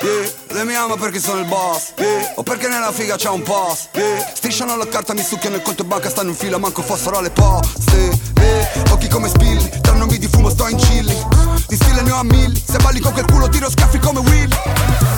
Yeah, 0.00 0.30
Lei 0.52 0.64
mi 0.64 0.74
ama 0.74 0.96
perché 0.96 1.18
sono 1.20 1.40
il 1.40 1.46
boss. 1.46 1.92
Yeah, 1.98 2.32
O 2.36 2.42
perché 2.42 2.68
nella 2.68 2.92
figa 2.92 3.16
c'è 3.16 3.28
un 3.28 3.42
post. 3.42 3.88
Yeah, 3.92 4.32
Strisciano 4.34 4.76
la 4.76 4.86
carta, 4.86 5.12
mi 5.12 5.22
succhiano 5.22 5.56
il 5.56 5.62
conto 5.62 5.82
in 5.82 5.88
banca, 5.88 6.08
stanno 6.08 6.30
in 6.30 6.36
fila, 6.36 6.56
manco 6.58 6.80
fossero 6.82 7.18
alle 7.18 7.30
poste. 7.30 8.18
Yeah, 8.36 8.92
Occhi 8.92 9.08
come 9.08 9.28
spilli, 9.28 9.68
tra 9.82 9.92
nomi 9.94 10.16
di 10.18 10.28
fumo 10.28 10.48
sto 10.48 10.66
in 10.68 10.76
chilli. 10.76 11.26
Di 11.66 11.76
stile 11.76 12.00
ne 12.02 12.10
ho 12.12 12.16
a 12.18 12.24
mille, 12.24 12.58
se 12.64 12.78
balli 12.78 13.00
con 13.00 13.12
quel 13.12 13.26
culo 13.26 13.48
tiro 13.48 13.68
schiaffi 13.68 13.98
come 13.98 14.20
Will 14.20 14.48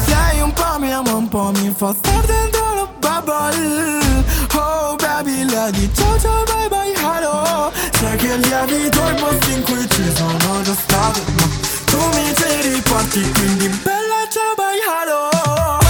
Lei 0.07 0.41
un 0.41 0.53
po' 0.53 0.78
mi 0.78 0.93
ama, 0.93 1.12
un 1.14 1.28
po' 1.28 1.51
mi 1.57 1.74
fa 1.76 1.95
star 1.99 2.24
dentro 2.24 2.66
bubble 3.27 4.01
Oh 4.55 4.97
baby, 4.97 5.45
di 5.72 5.91
ciao 5.93 6.18
ciao 6.18 6.45
bye 6.45 6.68
bye 6.68 6.95
hello 6.95 7.72
Sai 7.99 8.16
che 8.16 8.37
lievito 8.37 9.01
i 9.11 9.14
posti 9.20 9.53
in 9.53 9.62
cui 9.64 9.87
ci 9.91 10.12
sono 10.14 10.62
già 10.62 10.74
stato 10.74 11.20
Ma 11.37 11.47
tu 11.87 11.99
mi 12.14 12.35
ci 12.37 12.70
riporti, 12.70 13.31
quindi 13.33 13.68
bella 13.83 14.20
ciao 14.31 14.55
bye 14.55 14.79
hello 14.87 15.86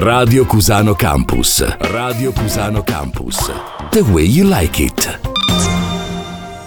Radio 0.00 0.46
Cusano 0.46 0.94
Campus. 0.94 1.76
Radio 1.80 2.30
Cusano 2.30 2.84
Campus. 2.84 3.50
The 3.90 4.02
way 4.02 4.26
you 4.26 4.46
like 4.46 4.80
it. 4.80 5.18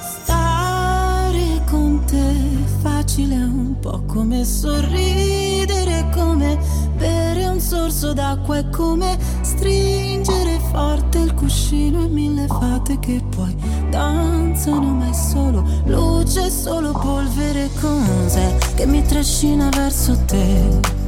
Stare 0.02 1.62
con 1.70 2.04
te 2.06 2.36
facile 2.82 3.36
è 3.36 3.44
un 3.44 3.80
po' 3.80 4.04
come 4.06 4.44
sorridere, 4.44 6.10
come 6.14 6.60
bere 6.98 7.46
un 7.46 7.62
sorso 7.62 8.12
d'acqua, 8.12 8.58
è 8.58 8.70
come 8.70 9.18
stringere 9.40 10.60
forte 10.70 11.20
il 11.20 11.34
cuscino 11.34 12.04
e 12.04 12.08
mille 12.10 12.48
fate 12.48 13.00
che 13.00 13.24
poi 13.34 13.56
danzano, 13.90 14.88
ma 14.88 15.10
è 15.10 15.14
solo 15.14 15.64
luce, 15.86 16.50
solo 16.50 16.92
polvere, 16.92 17.70
cos'è 17.80 18.58
che 18.76 18.86
mi 18.86 19.02
trascina 19.06 19.70
verso 19.70 20.18
te? 20.26 21.01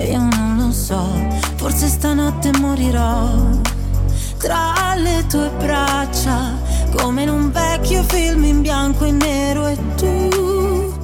Io 0.00 0.18
non 0.18 0.56
lo 0.58 0.72
so, 0.72 1.04
forse 1.56 1.88
stanotte 1.88 2.50
morirò 2.58 3.30
tra 4.38 4.94
le 4.94 5.26
tue 5.28 5.50
braccia, 5.58 6.56
come 6.96 7.22
in 7.22 7.28
un 7.28 7.50
vecchio 7.50 8.02
film 8.04 8.44
in 8.44 8.62
bianco 8.62 9.04
e 9.04 9.10
nero 9.10 9.66
e 9.66 9.76
tu 9.96 10.94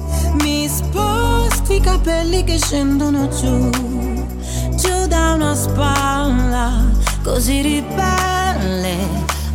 mi 0.41 0.67
sposti 0.67 1.75
i 1.75 1.79
capelli 1.81 2.43
che 2.45 2.57
scendono 2.57 3.27
giù, 3.27 3.69
giù 4.75 5.07
da 5.07 5.33
una 5.33 5.53
spalla, 5.53 6.85
così 7.21 7.61
ribelle, 7.61 8.97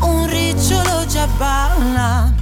un 0.00 0.26
ricciolo 0.26 1.06
già 1.06 1.26
balla. 1.38 2.39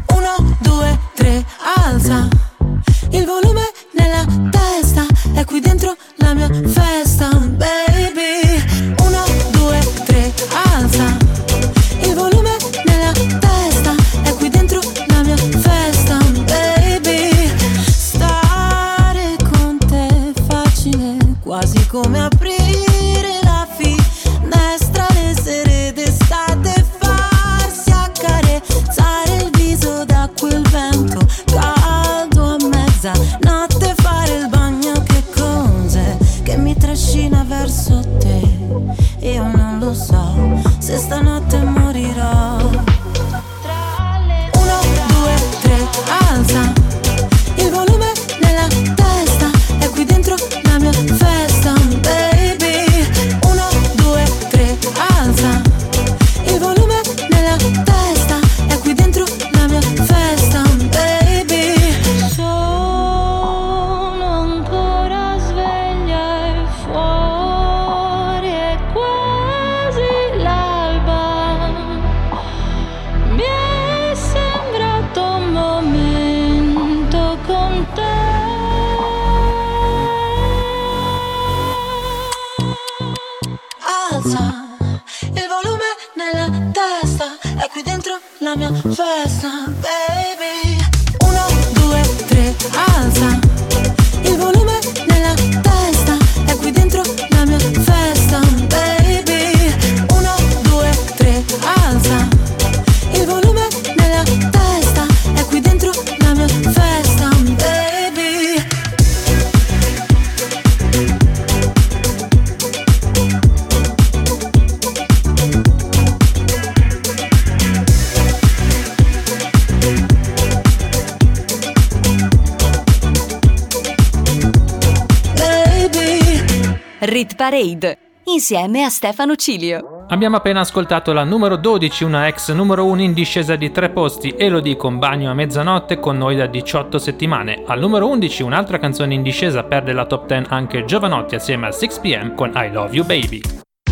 Parade 127.59 127.98
insieme 128.26 128.84
a 128.84 128.88
Stefano 128.88 129.34
Cilio. 129.34 130.04
Abbiamo 130.11 130.36
appena 130.36 130.61
ascoltato 130.61 131.12
la 131.12 131.24
numero 131.24 131.56
12, 131.56 132.04
una 132.04 132.28
ex 132.28 132.52
numero 132.52 132.84
1 132.84 133.02
in 133.02 133.12
discesa 133.12 133.56
di 133.56 133.72
tre 133.72 133.90
posti, 133.90 134.32
Elodie 134.38 134.76
con 134.76 134.98
Bagno 134.98 135.28
a 135.28 135.34
mezzanotte 135.34 135.98
con 135.98 136.16
noi 136.16 136.36
da 136.36 136.46
18 136.46 136.98
settimane. 136.98 137.64
Al 137.66 137.80
numero 137.80 138.06
11 138.09 138.44
un'altra 138.44 138.78
canzone 138.78 139.14
in 139.14 139.22
discesa 139.22 139.64
perde 139.64 139.92
la 139.92 140.06
top 140.06 140.26
10 140.26 140.46
anche 140.50 140.84
Giovanotti 140.84 141.34
assieme 141.34 141.66
a 141.66 141.70
6pm 141.70 142.36
con 142.36 142.52
I 142.54 142.70
Love 142.70 142.94
You 142.94 143.04
Baby. 143.04 143.40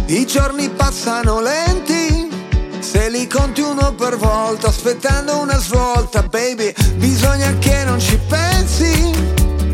I 0.06 0.26
giorni 0.26 0.68
passano 0.68 1.40
lenti, 1.40 2.28
se 2.78 3.10
li 3.10 3.26
conti 3.26 3.62
uno 3.62 3.92
per 3.94 4.16
volta, 4.16 4.68
aspettando 4.68 5.40
una 5.40 5.58
svolta, 5.58 6.22
baby, 6.22 6.72
bisogna 6.98 7.52
che 7.58 7.82
non 7.84 7.98
ci 7.98 8.16
pensi, 8.28 9.35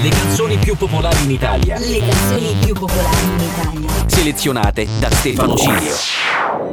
Le 0.00 0.10
canzoni 0.10 0.56
più 0.58 0.76
popolari 0.76 1.24
in 1.24 1.32
Italia. 1.32 1.76
Le 1.76 1.98
canzoni 1.98 2.54
più 2.64 2.72
popolari 2.72 3.24
in 3.24 3.40
Italia. 3.40 3.90
Selezionate 4.06 4.86
da 5.00 5.10
Stefano 5.10 5.56
Cilio. 5.56 5.92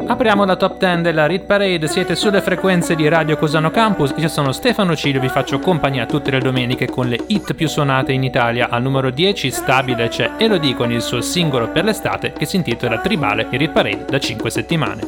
Apriamo 0.05 0.45
la 0.45 0.55
top 0.55 0.78
10 0.78 1.01
della 1.01 1.26
Rit 1.26 1.45
Parade, 1.45 1.88
siete 1.88 2.15
sulle 2.15 2.41
frequenze 2.41 2.93
di 2.93 3.07
Radio 3.07 3.36
Cusano 3.36 3.71
Campus, 3.71 4.13
io 4.17 4.28
sono 4.28 4.51
Stefano 4.51 4.95
Cilio, 4.95 5.19
vi 5.19 5.30
faccio 5.30 5.57
compagnia 5.57 6.05
tutte 6.05 6.30
le 6.30 6.39
domeniche 6.39 6.88
con 6.88 7.07
le 7.07 7.17
hit 7.26 7.55
più 7.55 7.67
suonate 7.67 8.11
in 8.11 8.23
Italia. 8.23 8.69
Al 8.69 8.84
numero 8.84 9.09
10 9.09 9.49
stabile 9.49 10.07
c'è 10.07 10.34
Elodie 10.38 10.76
con 10.76 10.91
il 10.91 11.01
suo 11.01 11.21
singolo 11.21 11.67
per 11.69 11.84
l'estate 11.84 12.32
che 12.32 12.45
si 12.45 12.57
intitola 12.57 12.99
Tribale 12.99 13.47
in 13.49 13.57
Rit 13.57 13.71
Parade 13.71 14.05
da 14.07 14.19
5 14.19 14.51
settimane. 14.51 15.01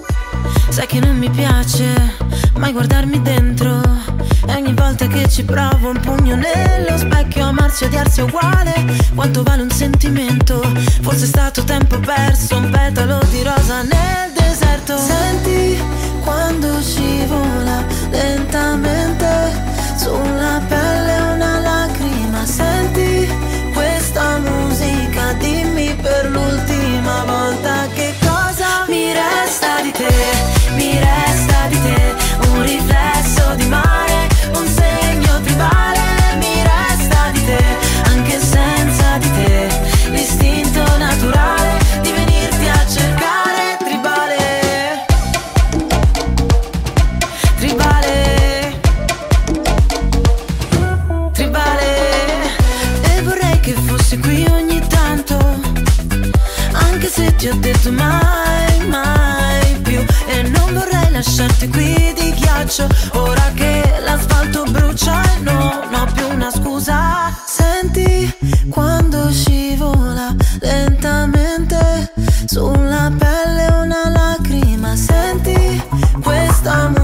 Sai 0.70 0.88
che 0.88 1.00
non 1.00 1.16
mi 1.16 1.30
piace 1.30 2.16
mai 2.56 2.72
guardarmi 2.72 3.22
dentro 3.22 3.97
E 4.48 4.54
ogni 4.54 4.74
volta 4.74 5.08
che 5.08 5.28
ci 5.30 5.44
provo 5.44 5.90
un 5.90 6.00
pugno 6.00 6.36
nello 6.36 6.98
specchio 6.98 7.46
Amarsi 7.46 7.84
e 7.84 7.88
odiarsi 7.88 8.20
è 8.20 8.24
uguale. 8.24 8.74
Quanto 9.16 9.44
vale 9.44 9.62
un 9.64 9.72
sentimento? 9.72 10.62
Forse 11.02 11.26
è 11.26 11.28
stato 11.28 11.64
tempo 11.64 12.00
perso 12.00 12.58
Un 12.58 12.70
petalo 12.70 13.20
di 13.30 13.44
rosa 13.44 13.82
nel 13.82 14.32
deserto. 14.34 14.98
Senti 14.98 15.78
quando 16.24 16.82
scivola 16.82 17.86
lentamente 18.10 19.52
Sulla 19.98 20.62
pelle 20.68 21.17
ti 57.48 57.54
ho 57.54 57.60
detto 57.60 57.92
mai, 57.94 58.88
mai 58.88 59.80
più 59.82 60.04
e 60.28 60.42
non 60.50 60.74
vorrei 60.74 61.12
lasciarti 61.12 61.70
qui 61.70 62.14
di 62.14 62.34
ghiaccio. 62.34 62.88
Ora 63.14 63.52
che 63.54 64.02
l'asfalto 64.04 64.64
brucia 64.64 65.22
e 65.22 65.40
non 65.44 65.94
ho 65.94 66.06
più 66.14 66.28
una 66.28 66.52
scusa. 66.52 67.34
Senti 67.46 68.34
quando 68.70 69.32
scivola 69.32 70.36
lentamente 70.60 72.12
Sulla 72.46 73.12
pelle 73.18 73.68
una 73.82 74.10
lacrima. 74.10 74.96
Senti 74.98 75.82
questa 76.22 76.88
musica 76.90 76.97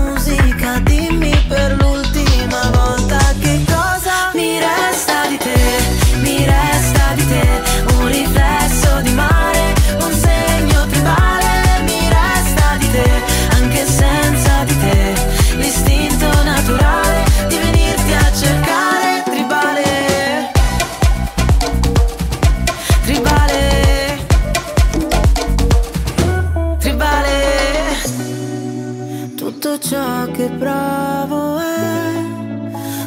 che 30.44 30.50
provo 30.60 31.58
è 31.60 32.16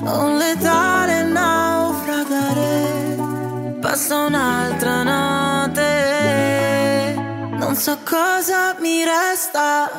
un 0.01 0.39
letale 0.39 1.23
naufragare. 1.25 2.65
Passa 3.79 4.25
un'altra 4.25 5.03
notte, 5.03 5.85
non 7.59 7.77
so 7.77 7.99
cosa 8.05 8.75
mi 8.81 9.05
resta. 9.05 9.91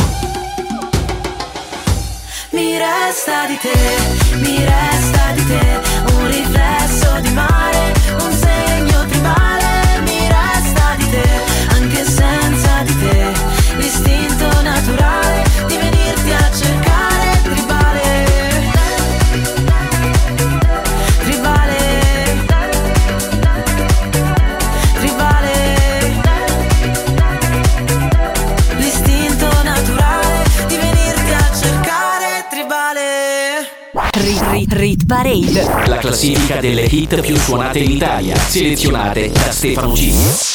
Mi 2.52 2.76
resta 2.80 3.46
di 3.46 3.58
te, 3.60 3.78
mi 4.40 4.66
resta 4.66 5.32
di 5.36 5.46
te, 5.46 5.80
un 6.16 6.26
riflesso 6.28 7.20
di 7.22 7.30
mare, 7.34 7.94
un 8.20 8.32
segno 8.32 9.06
tribale. 9.06 10.00
Mi 10.06 10.28
resta 10.28 10.96
di 10.98 11.08
te, 11.12 11.30
anche 11.70 12.04
senza 12.04 12.82
di 12.84 12.98
te, 12.98 13.32
l'istinto 13.78 14.62
naturale 14.64 15.47
Parade. 35.08 35.86
La 35.86 36.00
classifica 36.00 36.60
delle 36.60 36.82
hit 36.82 37.22
più 37.22 37.38
suonate 37.38 37.80
in 37.80 37.92
Italia, 37.92 38.36
selezionate 38.36 39.30
da 39.30 39.52
Stefano 39.54 39.94
G. 39.94 40.47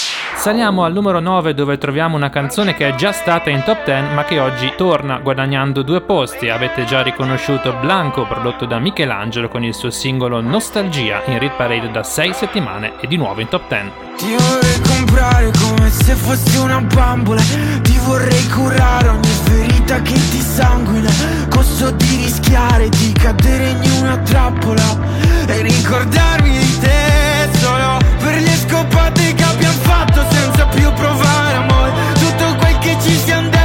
Saliamo 0.43 0.83
al 0.83 0.93
numero 0.93 1.21
9 1.21 1.55
dove 1.55 1.79
troviamo 1.79 2.17
una 2.17 2.29
canzone 2.29 2.75
che 2.75 2.89
è 2.89 2.95
già 2.97 3.13
stata 3.13 3.49
in 3.49 3.63
top 3.63 3.85
10 3.85 4.13
ma 4.13 4.25
che 4.25 4.41
oggi 4.41 4.73
torna 4.77 5.21
guadagnando 5.21 5.83
due 5.83 6.01
posti. 6.01 6.49
Avete 6.49 6.85
già 6.85 7.01
riconosciuto 7.01 7.77
Blanco 7.81 8.27
prodotto 8.27 8.67
da 8.67 8.81
Michelangelo 8.81 9.47
con 9.47 9.63
il 9.63 9.73
suo 9.73 9.91
singolo 9.91 10.41
Nostalgia 10.41 11.23
in 11.27 11.39
Rit 11.39 11.53
Parade 11.53 11.93
da 11.93 12.03
6 12.03 12.35
settimane 12.35 12.99
e 12.99 13.07
di 13.07 13.17
nuovo 13.17 13.41
in 13.41 13.47
top 13.47 13.69
10. 13.69 13.93
Ti 14.17 14.35
vorrei 14.37 14.81
comprare 14.81 15.51
come 15.61 15.89
se 15.91 16.15
fossi 16.15 16.57
una 16.57 16.81
bambola 16.81 17.41
Ti 17.83 17.99
vorrei 18.05 18.49
curare 18.49 19.09
ogni 19.11 19.33
ferita 19.45 20.03
che 20.03 20.15
ti 20.15 20.41
sanguina 20.41 21.11
Costo 21.51 21.93
di 21.93 22.17
rischiare 22.17 22.89
di 22.89 23.13
cadere 23.13 23.77
in 23.81 23.91
una 24.01 24.19
trappola 24.19 24.99
E 25.47 25.63
ricordarmi 25.63 26.51
di 26.51 26.79
te 26.81 27.42
solo 27.63 27.97
per 28.19 28.41
le 28.41 28.57
scopate 28.57 29.35
che 29.35 29.45
abbiamo 29.45 29.79
fatto 29.83 30.25
senza 30.31 30.67
più 30.67 30.93
provare 30.93 31.57
amore. 31.57 31.93
Tutto 32.15 32.57
quel 32.57 32.79
che 32.79 32.97
ci 33.01 33.17
siamo 33.17 33.49
detti 33.49 33.62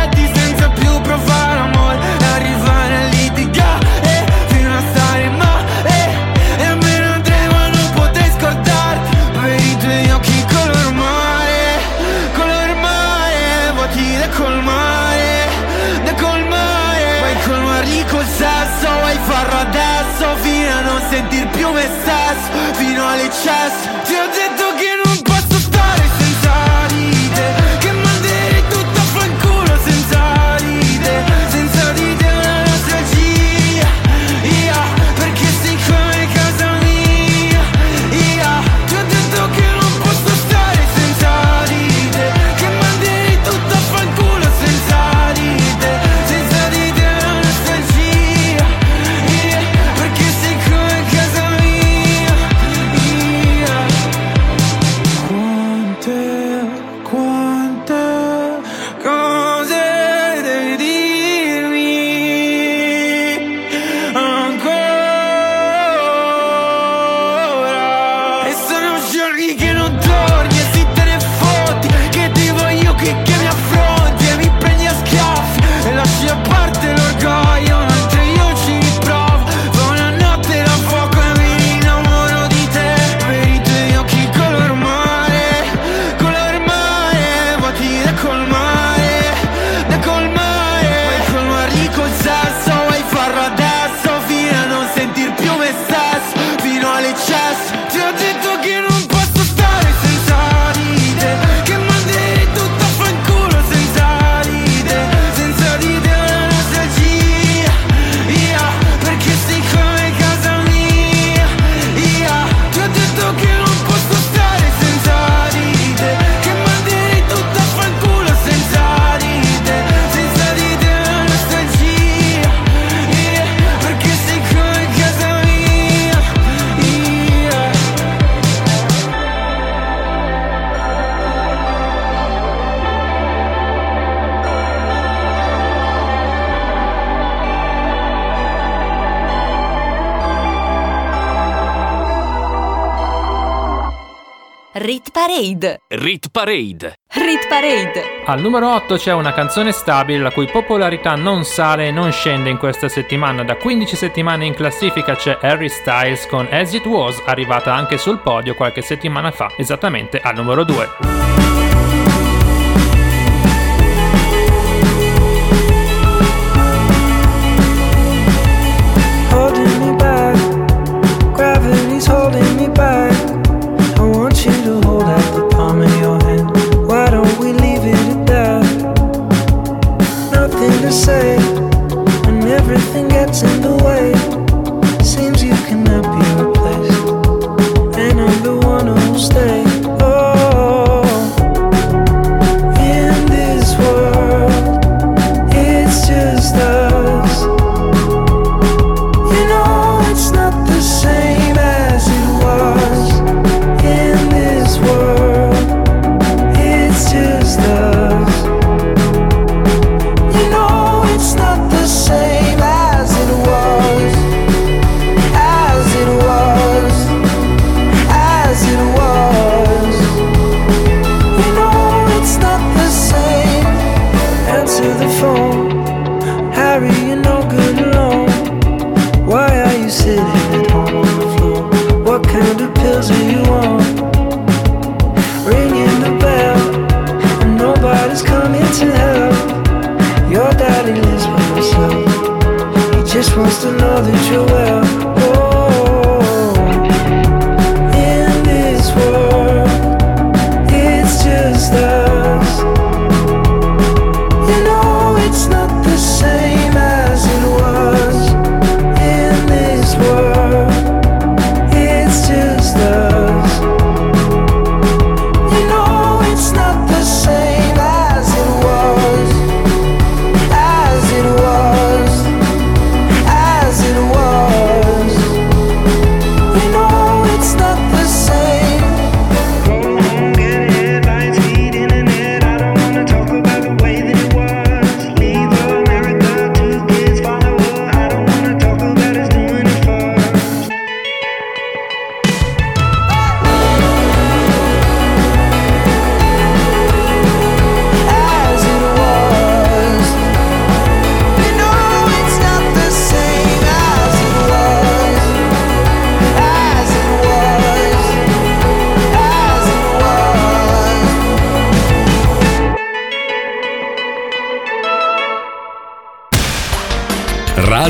Rit 144.88 145.12
Parade. 145.12 145.82
Rit 145.90 146.30
Parade. 146.32 146.94
Rit 147.10 147.46
Parade. 147.50 148.24
Al 148.26 148.40
numero 148.40 148.74
8 148.74 148.96
c'è 148.96 149.12
una 149.12 149.34
canzone 149.34 149.74
stabile 149.74 150.20
la 150.20 150.32
cui 150.32 150.48
popolarità 150.48 151.16
non 151.16 151.44
sale 151.44 151.88
e 151.88 151.92
non 151.92 152.14
scende 152.14 152.50
in 152.50 152.58
questa 152.58 152.88
settimana. 152.88 153.44
Da 153.44 153.58
15 153.58 153.98
settimane 153.98 154.46
in 154.46 154.54
classifica 154.54 155.18
c'è 155.18 155.40
Harry 155.42 155.68
Styles 155.68 156.26
con 156.28 156.48
As 156.50 156.72
It 156.72 156.86
Was, 156.86 157.22
arrivata 157.26 157.74
anche 157.74 157.98
sul 157.98 158.20
podio 158.20 158.56
qualche 158.56 158.82
settimana 158.82 159.32
fa, 159.32 159.52
esattamente 159.58 160.22
al 160.22 160.36
numero 160.36 160.64
2. 160.64 161.47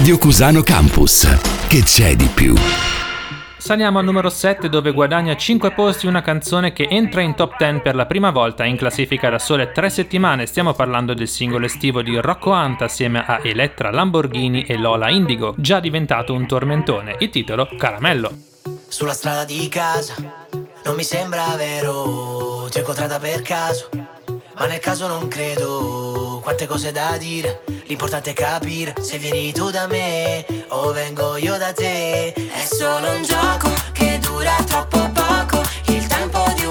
Radio 0.07 0.21
Cusano 0.21 0.61
Campus. 0.61 1.27
Che 1.67 1.83
c'è 1.83 2.15
di 2.15 2.27
più? 2.33 2.55
Saliamo 3.57 3.99
al 3.99 4.05
numero 4.05 4.29
7 4.29 4.69
dove 4.69 4.93
guadagna 4.93 5.35
5 5.35 5.73
posti 5.73 6.07
una 6.07 6.21
canzone 6.21 6.71
che 6.71 6.87
entra 6.89 7.19
in 7.19 7.35
top 7.35 7.57
10 7.57 7.81
per 7.81 7.93
la 7.93 8.05
prima 8.05 8.31
volta 8.31 8.63
in 8.63 8.77
classifica 8.77 9.29
da 9.29 9.37
sole 9.37 9.73
3 9.73 9.89
settimane. 9.89 10.45
Stiamo 10.45 10.71
parlando 10.71 11.13
del 11.13 11.27
singolo 11.27 11.65
estivo 11.65 12.01
di 12.01 12.15
Rocco 12.21 12.51
Anta 12.51 12.85
assieme 12.85 13.21
a 13.21 13.41
Elettra 13.43 13.91
Lamborghini 13.91 14.63
e 14.63 14.77
Lola 14.77 15.09
Indigo, 15.09 15.53
già 15.57 15.81
diventato 15.81 16.33
un 16.33 16.47
tormentone. 16.47 17.17
Il 17.19 17.29
titolo 17.29 17.67
Caramello. 17.77 18.31
Sulla 18.87 19.11
strada 19.11 19.43
di 19.43 19.67
casa 19.67 20.15
non 20.85 20.95
mi 20.95 21.03
sembra 21.03 21.53
vero, 21.57 22.65
ti 22.71 22.77
ho 22.77 22.79
incontrata 22.79 23.19
per 23.19 23.41
caso, 23.41 23.89
ma 24.57 24.65
nel 24.65 24.79
caso 24.79 25.07
non 25.07 25.27
credo. 25.27 26.39
Quante 26.43 26.65
cose 26.65 26.91
da 26.91 27.17
dire, 27.17 27.63
l'importante 27.85 28.31
è 28.31 28.33
capire 28.33 28.95
se 29.01 29.17
vieni 29.17 29.51
tu 29.51 29.69
da 29.69 29.85
me 29.87 30.45
o 30.69 30.91
vengo 30.91 31.37
io 31.37 31.57
da 31.57 31.73
te. 31.73 32.33
È 32.33 32.65
solo 32.65 33.11
un 33.11 33.23
gioco 33.23 33.69
che 33.91 34.17
dura 34.19 34.55
troppo 34.65 35.09
poco, 35.11 35.61
il 35.87 36.07
tempo 36.07 36.43
di 36.55 36.65
una 36.65 36.66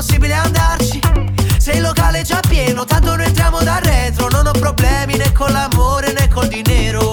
lontani, 0.00 0.06
è 0.06 0.06
possibile 0.06 0.34
andarci. 0.34 1.00
Se 1.58 1.72
il 1.72 1.82
locale 1.82 2.20
è 2.20 2.22
già 2.22 2.40
pieno, 2.48 2.84
tanto 2.84 3.14
noi 3.14 3.26
entriamo 3.26 3.60
da 3.60 3.78
retro. 3.78 4.28
Non 4.28 4.46
ho 4.46 4.52
problemi 4.52 5.16
né 5.16 5.30
con 5.32 5.52
l'amore 5.52 6.12
né 6.12 6.28
col 6.28 6.48
dinero. 6.48 7.09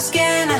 Sulla 0.00 0.55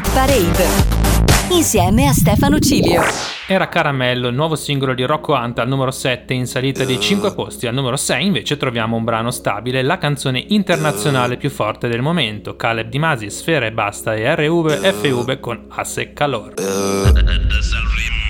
Rit 0.00 0.12
Parade 0.14 0.64
insieme 1.50 2.06
a 2.06 2.12
Stefano 2.12 2.58
Cilio. 2.58 3.02
Era 3.46 3.68
Caramello, 3.68 4.28
il 4.28 4.34
nuovo 4.34 4.54
singolo 4.56 4.94
di 4.94 5.02
Rocco 5.02 5.34
Anta 5.34 5.60
al 5.60 5.68
numero 5.68 5.90
7 5.90 6.32
in 6.32 6.46
salita 6.46 6.84
di 6.84 6.98
5 6.98 7.34
posti. 7.34 7.66
Al 7.66 7.74
numero 7.74 7.98
6 7.98 8.24
invece 8.24 8.56
troviamo 8.56 8.96
un 8.96 9.04
brano 9.04 9.30
stabile, 9.30 9.82
la 9.82 9.98
canzone 9.98 10.42
internazionale 10.48 11.36
più 11.36 11.50
forte 11.50 11.86
del 11.88 12.00
momento, 12.00 12.56
Caleb 12.56 12.88
Di 12.88 12.98
Masi, 12.98 13.28
Sfera 13.28 13.66
e 13.66 13.72
Basta 13.72 14.14
e 14.14 14.34
RV 14.34 14.70
FV 14.70 15.38
con 15.38 15.66
Asse 15.68 16.14
Calor. 16.14 16.54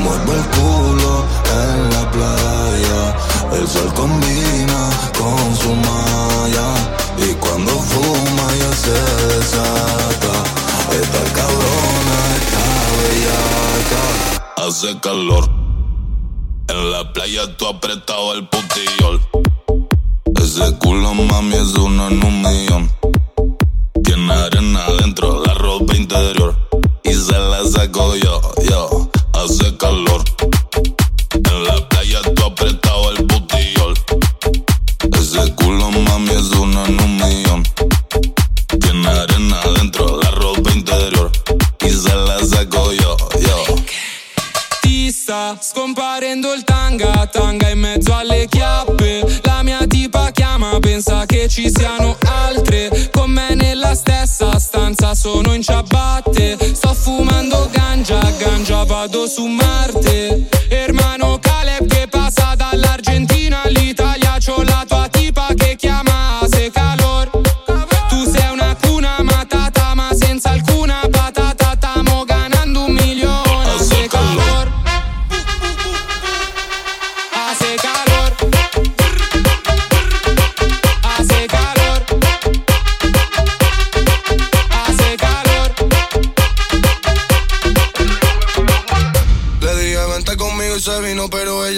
mueve 0.00 0.32
el 0.34 0.46
culo 0.56 1.24
en 1.62 1.90
la 1.94 2.10
playa. 2.10 3.02
El 3.58 3.66
sol 3.68 3.92
combina 3.94 4.80
con 5.18 5.56
su 5.56 5.72
malla. 5.74 6.68
Y 7.18 7.34
cuando 7.34 7.70
fuma 7.70 8.46
ya 8.60 8.72
se 8.84 8.98
desata. 9.32 10.32
Esta 11.00 11.22
cabrona 11.38 12.16
está 12.40 12.64
bellaca. 13.00 14.02
Hace 14.66 15.00
calor. 15.00 15.44
En 16.68 16.90
la 16.92 17.12
playa 17.12 17.56
tú 17.56 17.66
apretado 17.66 18.34
el 18.34 18.48
putillol. 18.48 19.20
Ese 20.40 20.78
culo 20.78 21.14
mami 21.14 21.56
es 21.56 21.74
uno 21.74 22.08
en 22.08 22.24
un 22.24 22.42
millón. 22.42 22.90
Tiene 24.04 24.32
arena 24.32 24.86
adentro, 24.86 25.42
la 25.44 25.54
ropa 25.54 25.96
interior. 25.96 26.56
Y 27.04 27.12
se 27.12 27.38
la 27.38 27.64
saco 27.64 28.14
yo, 28.16 28.40
yo. 28.56 28.59
Hace 29.42 29.74
calor. 29.78 30.22
En 31.32 31.64
la 31.64 31.88
playa 31.88 32.20
tú 32.36 32.44
apretado 32.44 33.10
el 33.12 33.24
putillol. 33.24 33.94
Ese 35.18 35.54
culo 35.54 35.90
mami 35.90 36.30
es 36.32 36.50
uno 36.50 36.84
en 36.84 37.00
un 37.00 37.16
millón. 37.16 37.62
Tiene 38.78 39.08
arena 39.08 39.62
adentro, 39.62 40.20
la 40.20 40.30
ropa 40.32 40.70
interior. 40.72 41.32
Y 41.80 41.88
se 41.88 42.14
la 42.14 42.44
saco 42.44 42.92
yo, 42.92 43.16
yo. 43.40 43.76
Ti 44.82 45.10
sta 45.10 45.56
scomparendo 45.58 46.52
il 46.52 46.62
tanga, 46.64 47.26
tanga 47.28 47.70
in 47.70 47.78
mezzo 47.78 48.14
alle 48.14 48.46
chiappe. 48.46 49.40
La 49.44 49.62
mia 49.62 49.86
tipa 49.88 50.32
chiama, 50.32 50.78
pensa 50.80 51.24
che 51.24 51.48
ci 51.48 51.70
siano 51.70 52.18
stanza 54.70 55.16
sono 55.16 55.52
in 55.52 55.62
ciabatte. 55.62 56.56
Sto 56.74 56.94
fumando 56.94 57.68
ganja, 57.72 58.20
ganja 58.38 58.84
vado 58.84 59.26
su 59.26 59.44
Marte. 59.46 60.48
Hermano 60.68 60.89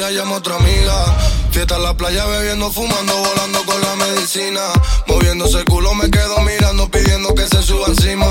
vino, 0.03 0.09
pero 0.09 0.09
ella 0.09 0.11
llama 0.11 0.35
a 0.35 0.39
otra 0.39 0.57
amiga. 0.57 1.19
Fiesta 1.51 1.77
en 1.77 1.83
la 1.83 1.95
playa, 1.95 2.25
bebiendo, 2.27 2.71
fumando, 2.71 3.15
volando 3.17 3.65
con 3.65 3.81
la 3.81 3.95
medicina. 3.97 4.61
Moviéndose 5.07 5.59
el 5.59 5.65
culo, 5.65 5.95
me 5.95 6.11
quedo 6.11 6.41
mirando, 6.41 6.89
pidiendo 6.89 7.35
que 7.35 7.47
se 7.47 7.63
suba 7.63 7.89
encima. 7.89 8.27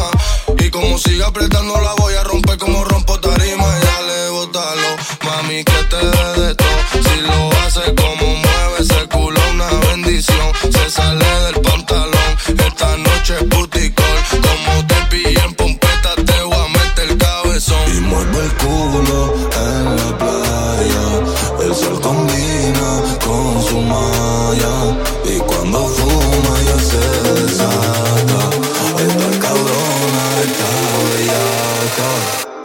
Y 0.58 0.70
como 0.70 0.98
siga 0.98 1.28
apretando, 1.28 1.80
la 1.82 1.94
voy 1.96 2.16
a 2.16 2.24
romper 2.24 2.58
como 2.58 2.84
rompo 2.84 3.20
tarima. 3.20 3.66
Y 3.78 3.86
dale, 3.86 4.30
bótalo, 4.30 4.98
mami, 5.24 5.64
que 5.64 5.84
te 5.90 6.21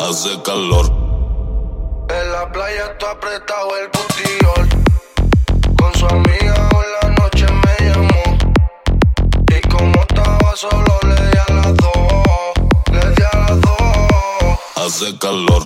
Hace 0.08 0.40
calor. 0.42 0.86
En 2.08 2.30
la 2.30 2.52
playa 2.52 2.92
está 2.92 3.10
apretado 3.10 3.70
el 3.76 3.88
botillón. 3.88 4.84
Con 5.76 5.92
su 5.96 6.06
amiga 6.06 6.68
hoy 6.76 6.86
la 7.02 7.08
noche 7.08 7.46
me 7.50 7.88
llamó. 7.88 8.38
Y 9.48 9.68
como 9.68 10.00
estaba 10.02 10.54
solo 10.54 11.00
le 11.02 11.14
di 11.16 11.38
a 11.48 11.52
las 11.54 11.76
dos. 11.78 12.52
Le 12.92 13.10
di 13.16 13.22
a 13.32 13.36
las 13.36 13.60
dos. 13.60 14.58
Hace 14.76 15.18
calor. 15.18 15.65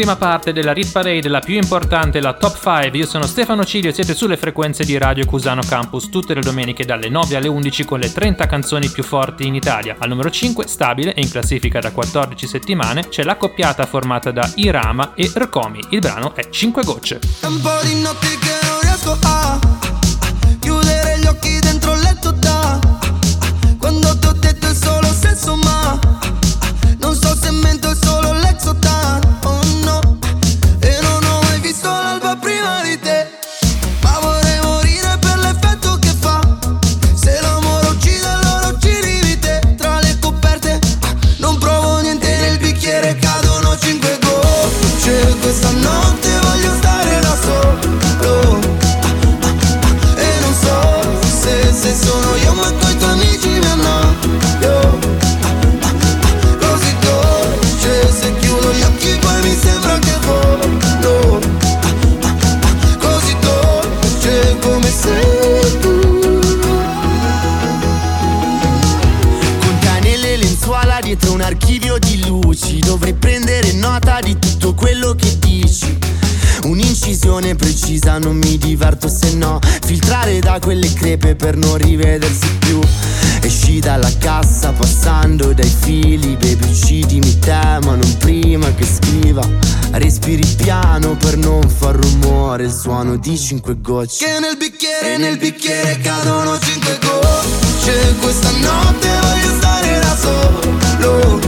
Ultima 0.00 0.16
parte 0.16 0.54
della 0.54 0.72
Rit 0.72 0.92
Parade, 0.92 1.28
la 1.28 1.40
più 1.40 1.56
importante, 1.56 2.20
la 2.20 2.32
top 2.32 2.54
5. 2.54 2.96
Io 2.98 3.04
sono 3.04 3.26
Stefano 3.26 3.66
Cilio 3.66 3.90
e 3.90 3.92
siete 3.92 4.14
sulle 4.14 4.38
frequenze 4.38 4.82
di 4.82 4.96
Radio 4.96 5.26
Cusano 5.26 5.60
Campus 5.60 6.08
tutte 6.08 6.32
le 6.32 6.40
domeniche 6.40 6.86
dalle 6.86 7.10
9 7.10 7.36
alle 7.36 7.48
11 7.48 7.84
con 7.84 7.98
le 7.98 8.10
30 8.10 8.46
canzoni 8.46 8.88
più 8.88 9.02
forti 9.02 9.46
in 9.46 9.56
Italia. 9.56 9.96
Al 9.98 10.08
numero 10.08 10.30
5, 10.30 10.66
stabile 10.66 11.12
e 11.12 11.20
in 11.20 11.30
classifica 11.30 11.80
da 11.80 11.92
14 11.92 12.46
settimane, 12.46 13.08
c'è 13.10 13.24
l'accoppiata 13.24 13.84
formata 13.84 14.30
da 14.30 14.50
Irama 14.54 15.12
e 15.12 15.30
Rkomi. 15.34 15.80
Il 15.90 15.98
brano 15.98 16.34
è 16.34 16.48
5 16.48 16.82
gocce. 16.82 17.20
Un 17.42 17.60
po' 17.60 17.78
di 17.82 18.00
notti 18.00 18.38
che 18.38 18.58
non 18.66 18.80
riesco 18.80 19.18
a 19.20 19.79
Un'incisione 77.40 77.54
precisa 77.54 78.18
non 78.18 78.36
mi 78.36 78.58
diverto 78.58 79.08
se 79.08 79.34
no. 79.34 79.58
Filtrare 79.86 80.40
da 80.40 80.58
quelle 80.60 80.92
crepe 80.92 81.34
per 81.36 81.56
non 81.56 81.76
rivedersi 81.78 82.46
più. 82.58 82.78
Esci 83.40 83.80
dalla 83.80 84.10
cassa 84.18 84.72
passando 84.72 85.54
dai 85.54 85.74
fili 85.80 86.36
Baby 86.36 86.68
uccidimi 86.68 87.38
te 87.38 87.78
ma 87.82 87.94
non 87.94 88.16
prima 88.18 88.72
che 88.74 88.84
scriva. 88.84 89.42
Respiri 89.92 90.44
piano 90.56 91.16
per 91.16 91.38
non 91.38 91.66
far 91.68 91.96
rumore 91.96 92.64
Il 92.64 92.72
suono 92.72 93.16
di 93.16 93.38
cinque 93.38 93.80
gocce. 93.80 94.24
Che 94.24 94.38
nel 94.38 94.56
bicchiere, 94.58 95.16
nel 95.16 95.38
bicchiere 95.38 95.98
cadono 96.02 96.58
cinque 96.58 96.98
gocce. 97.00 98.16
Questa 98.20 98.50
notte 98.50 99.08
voglio 99.22 99.56
stare 99.56 99.98
da 99.98 100.16
solo 100.16 101.39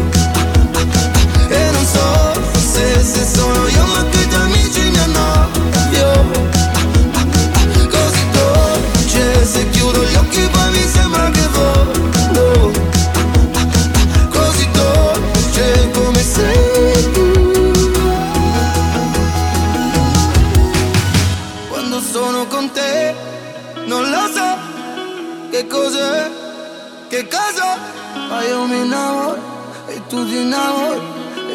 tu 30.52 30.58
ti 30.58 30.58
innamori 30.58 31.00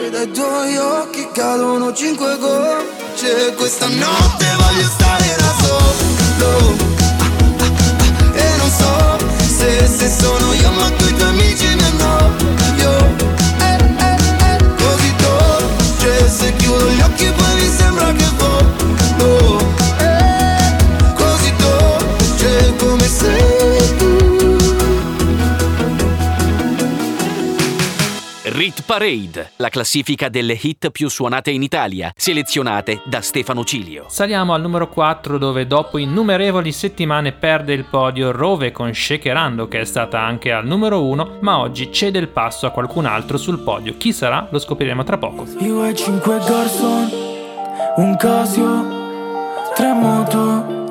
E 0.03 0.09
dai 0.09 0.31
tuoi 0.31 0.77
occhi 0.77 1.27
cadono 1.33 1.93
cinque 1.93 2.37
gocce. 2.37 3.53
Questa 3.55 3.87
notte 3.87 4.45
voglio 4.57 4.87
stare 4.87 5.35
da 5.37 5.53
solo. 5.61 6.75
E 8.33 8.57
non 8.57 8.69
so 8.69 9.17
se, 9.57 9.87
se 9.87 10.09
sono 10.09 10.53
io 10.53 10.71
ma 10.71 10.91
coi 10.97 11.13
tuoi 11.15 11.29
amici 11.29 11.66
Parade, 28.97 29.51
la 29.57 29.69
classifica 29.69 30.27
delle 30.27 30.57
hit 30.59 30.89
più 30.89 31.07
suonate 31.07 31.51
in 31.51 31.61
Italia, 31.61 32.11
selezionate 32.15 33.03
da 33.05 33.21
Stefano 33.21 33.63
Cilio. 33.63 34.05
Saliamo 34.07 34.55
al 34.55 34.61
numero 34.61 34.89
4 34.89 35.37
dove 35.37 35.67
dopo 35.67 35.99
innumerevoli 35.99 36.71
settimane 36.71 37.31
perde 37.31 37.73
il 37.73 37.83
podio 37.83 38.31
Rove 38.31 38.71
con 38.71 38.91
Shakerando 38.91 39.67
che 39.67 39.81
è 39.81 39.85
stata 39.85 40.19
anche 40.19 40.51
al 40.51 40.65
numero 40.65 41.03
1 41.03 41.37
ma 41.41 41.59
oggi 41.59 41.91
cede 41.91 42.17
il 42.17 42.29
passo 42.29 42.65
a 42.65 42.71
qualcun 42.71 43.05
altro 43.05 43.37
sul 43.37 43.59
podio. 43.59 43.97
Chi 43.97 44.11
sarà? 44.11 44.47
Lo 44.49 44.57
scopriremo 44.57 45.03
tra 45.03 45.19
poco. 45.19 45.45
Io 45.59 45.85
e 45.85 45.93
cinque 45.93 46.39
garçon, 46.39 47.11
un 47.97 48.15
Casio, 48.17 49.73
tre 49.75 49.93
moto 49.93 50.86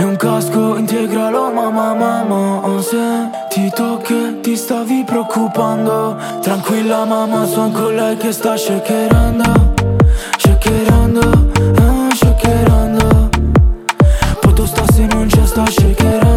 e 0.00 0.04
un 0.04 0.16
casco 0.16 0.76
integralo 0.78 1.52
mamma 1.52 1.94
mamma 1.94 2.66
oh, 2.66 2.80
Se 2.80 3.28
ti 3.50 3.70
tocca 3.70 4.40
ti 4.40 4.56
stavi 4.56 5.04
preoccupando. 5.04 6.16
Tranquilla 6.40 7.04
mamma 7.04 7.44
son 7.46 7.70
con 7.72 7.94
lei 7.94 8.16
che 8.16 8.32
sta 8.32 8.56
shakerando 8.56 9.74
Shakerando, 10.38 11.50
ah, 11.76 12.08
shakerando. 12.14 13.28
Poto 14.40 14.66
sta 14.66 14.84
se 14.90 15.06
non 15.06 15.26
c'è 15.26 15.44
sta 15.44 15.66
shakerando 15.66 16.29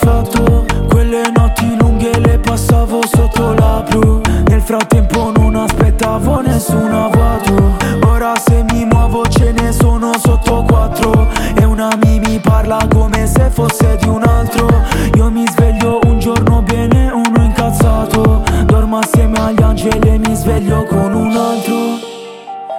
fatto 0.00 0.64
Quelle 0.88 1.30
notti 1.34 1.76
lunghe 1.76 2.18
le 2.20 2.38
passavo 2.38 3.00
sotto 3.06 3.52
la 3.54 3.84
blu. 3.88 4.20
Nel 4.48 4.60
frattempo 4.60 5.30
non 5.36 5.54
aspettavo 5.54 6.40
nessun 6.40 6.90
avvato. 6.90 7.76
Ora 8.06 8.32
se 8.36 8.64
mi 8.70 8.84
muovo 8.84 9.26
ce 9.28 9.52
ne 9.52 9.72
sono 9.72 10.12
sotto 10.18 10.64
quattro. 10.66 11.28
E 11.54 11.64
una 11.64 11.90
mi 12.02 12.18
mi 12.20 12.38
parla 12.38 12.78
come 12.92 13.26
se 13.26 13.50
fosse 13.50 13.96
di 14.00 14.08
un 14.08 14.22
altro. 14.22 14.68
Io 15.14 15.30
mi 15.30 15.44
sveglio 15.48 16.00
un 16.04 16.18
giorno 16.18 16.62
bene, 16.62 17.10
uno 17.10 17.42
incazzato. 17.42 18.42
Dormo 18.64 18.98
assieme 18.98 19.38
agli 19.38 19.62
angeli 19.62 20.08
e 20.08 20.18
mi 20.18 20.34
sveglio 20.34 20.84
con 20.84 21.14
un 21.14 21.36
altro. 21.36 21.74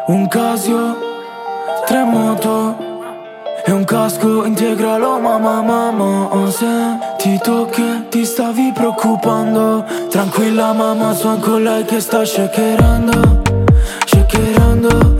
Un 0.08 0.28
Casio, 0.28 0.96
tre 1.86 2.04
moto 2.04 2.87
e 3.68 3.72
un 3.74 3.84
casco 3.84 4.46
integralo 4.46 5.20
mamma 5.20 5.62
mamma 5.62 6.50
Se 6.50 6.98
ti 7.18 7.38
tocca 7.44 8.06
ti 8.10 8.24
stavi 8.24 8.72
preoccupando. 8.74 9.84
Tranquilla 10.10 10.72
mamma 10.74 11.14
son 11.14 11.40
con 11.42 11.64
lei 11.64 11.84
che 11.84 12.00
sta 12.00 12.24
shakerando 12.24 13.42
shakerando 14.06 15.20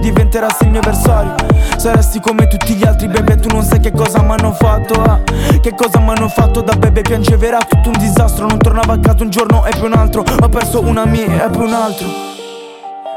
diventerassi 0.01 0.63
il 0.63 0.71
mio 0.71 0.79
avversario 0.79 1.35
Saresti 1.77 2.19
come 2.19 2.47
tutti 2.47 2.73
gli 2.73 2.85
altri 2.85 3.07
bebe 3.07 3.37
Tu 3.37 3.47
non 3.47 3.63
sai 3.63 3.79
che 3.79 3.91
cosa 3.91 4.21
m'hanno 4.21 4.51
fatto 4.51 5.03
eh. 5.03 5.59
Che 5.61 5.73
cosa 5.73 5.99
m'hanno 5.99 6.27
fatto 6.27 6.61
da 6.61 6.75
bebe 6.75 7.01
Piangeva 7.01 7.45
era 7.45 7.59
tutto 7.59 7.89
un 7.89 7.97
disastro. 7.97 8.47
Non 8.47 8.59
tornavo 8.59 8.91
a 8.91 8.99
casa 8.99 9.23
un 9.23 9.29
giorno 9.29 9.65
e 9.65 9.71
poi 9.71 9.85
un 9.87 9.93
altro. 9.93 10.23
Ho 10.41 10.49
perso 10.49 10.81
una 10.81 11.05
mia 11.05 11.45
e 11.45 11.49
poi 11.49 11.65
un 11.65 11.73
altro. 11.73 12.07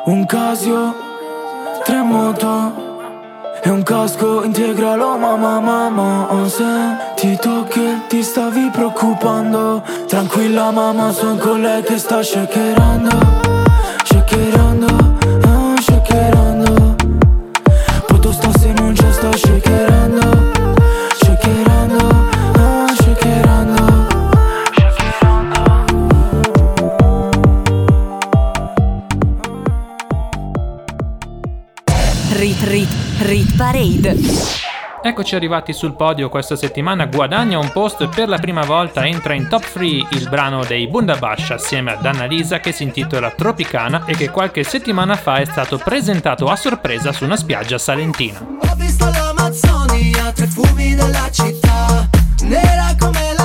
Un 0.07 0.25
Casio 0.27 0.95
Tre 1.85 2.03
moto 2.03 2.93
e 3.63 3.71
un 3.71 3.83
casco 3.83 4.45
integralo 4.45 5.17
mamma 5.17 5.59
mamma 5.59 6.33
Ho 6.33 6.49
sentito 6.49 7.65
che 7.65 8.01
ti 8.09 8.23
stavi 8.23 8.71
preoccupando. 8.71 9.83
Tranquilla 10.07 10.71
mamma 10.71 11.13
son 11.13 11.39
con 11.39 11.61
lei 11.61 11.83
che 11.83 11.99
sta 11.99 12.23
shakerando 12.23 13.11
Shakerando, 14.05 14.87
ah, 15.45 15.81
shakerando 15.81 16.54
Parade. 33.57 34.17
Eccoci 35.03 35.35
arrivati 35.35 35.73
sul 35.73 35.95
podio 35.95 36.29
questa 36.29 36.57
settimana, 36.57 37.07
guadagna 37.07 37.59
un 37.59 37.71
posto 37.71 38.05
e 38.05 38.09
per 38.09 38.29
la 38.29 38.39
prima 38.39 38.65
volta 38.65 39.07
entra 39.07 39.35
in 39.35 39.49
top 39.49 39.71
3 39.71 39.87
il 39.87 40.29
brano 40.31 40.65
dei 40.65 40.89
Bundabash 40.89 41.51
assieme 41.51 41.93
ad 41.93 42.05
Annalisa 42.05 42.59
che 42.59 42.73
si 42.73 42.85
intitola 42.85 43.31
Tropicana 43.31 44.07
e 44.07 44.15
che 44.15 44.31
qualche 44.31 44.65
settimana 44.65 45.15
fa 45.15 45.37
è 45.37 45.45
stato 45.45 45.79
presentato 45.79 46.47
a 46.47 46.57
sorpresa 46.57 47.13
su 47.13 47.25
una 47.25 47.37
spiaggia 47.37 47.79
salentina. 47.79 48.41
Ho 48.41 48.75
visto 48.77 49.05
l'Amazzonia 49.05 50.33
tra 50.33 50.45
i 50.45 50.49
fumi 50.49 50.95
della 50.95 51.31
città 51.31 52.09
Nera 52.45 52.95
come 52.99 53.35
la 53.37 53.44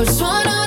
Col 0.00 0.08
suono 0.08 0.40
delle 0.40 0.59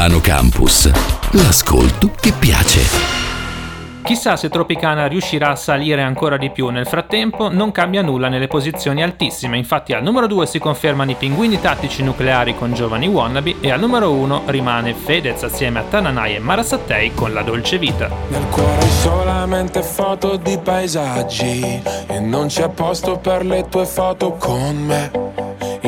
Cusano 0.00 0.20
Campus. 0.20 0.90
L'ascolto 1.32 2.10
che 2.18 2.32
piace. 2.32 2.80
Chissà 4.02 4.34
se 4.36 4.48
Tropicana 4.48 5.06
riuscirà 5.06 5.50
a 5.50 5.56
salire 5.56 6.00
ancora 6.00 6.38
di 6.38 6.48
più. 6.48 6.70
Nel 6.70 6.86
frattempo 6.86 7.50
non 7.50 7.70
cambia 7.70 8.00
nulla 8.00 8.28
nelle 8.28 8.46
posizioni 8.46 9.02
altissime, 9.02 9.58
infatti 9.58 9.92
al 9.92 10.02
numero 10.02 10.26
2 10.26 10.46
si 10.46 10.58
confermano 10.58 11.10
i 11.10 11.16
pinguini 11.16 11.60
tattici 11.60 12.02
nucleari 12.02 12.56
con 12.56 12.72
Giovani 12.72 13.08
Wannabe 13.08 13.56
e 13.60 13.70
al 13.70 13.78
numero 13.78 14.10
1 14.10 14.44
rimane 14.46 14.94
Fedez 14.94 15.42
assieme 15.42 15.80
a 15.80 15.82
Tananai 15.82 16.36
e 16.36 16.38
Marasattei 16.38 17.12
con 17.12 17.34
La 17.34 17.42
Dolce 17.42 17.76
Vita. 17.76 18.08
Nel 18.28 18.46
cuore 18.46 18.88
solamente 19.02 19.82
foto 19.82 20.36
di 20.36 20.56
paesaggi 20.56 21.82
E 22.06 22.20
non 22.20 22.46
c'è 22.46 22.70
posto 22.70 23.18
per 23.18 23.44
le 23.44 23.68
tue 23.68 23.84
foto 23.84 24.32
con 24.32 24.76
me 24.76 25.49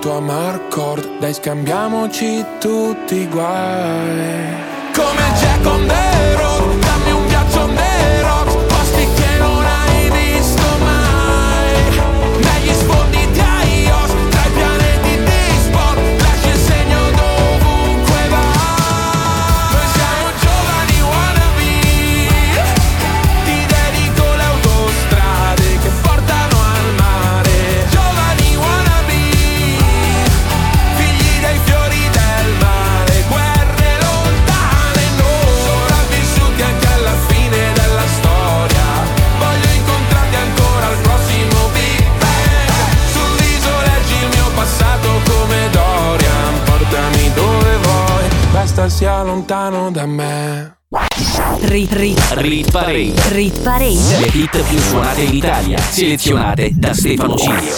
un 0.00 0.08
momento 0.08 0.12
a 0.12 0.20
Marcord, 0.20 1.18
dai 1.18 1.34
scambiamoci 1.34 2.44
tutti 2.58 3.16
i 3.16 3.28
guai. 3.28 4.54
Come 4.94 5.32
Jack 5.38 5.66
on 5.66 5.86
the 5.86 6.36
road, 6.36 6.79
lontano 49.30 49.92
da 49.92 50.06
me 50.06 50.74
Rit, 51.60 51.92
rit, 51.92 52.18
Rit 52.32 52.70
Parade. 52.72 53.12
rit 53.28 53.60
parade. 53.62 54.18
Le 54.18 54.26
hit 54.32 54.60
più 54.64 54.78
suonate 54.78 55.20
in 55.20 55.34
Italia, 55.34 55.78
selezionate 55.78 56.70
da 56.74 56.92
Stefano 56.92 57.36
Cilio. 57.36 57.76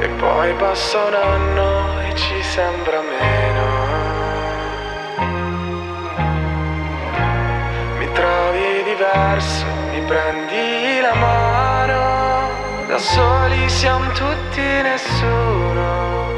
E 0.00 0.08
poi 0.20 0.54
passa 0.54 1.04
un 1.04 1.14
anno 1.14 2.00
e 2.02 2.14
ci 2.14 2.42
sembra 2.42 3.00
meno. 3.00 3.66
Mi 7.98 8.08
trovi 8.12 8.84
diverso, 8.84 9.64
mi 9.90 10.00
prendi 10.06 11.00
la 11.00 11.14
mano. 11.14 12.86
Da 12.86 12.98
soli 12.98 13.68
siamo 13.68 14.12
tutti 14.12 14.60
nessuno. 14.60 16.37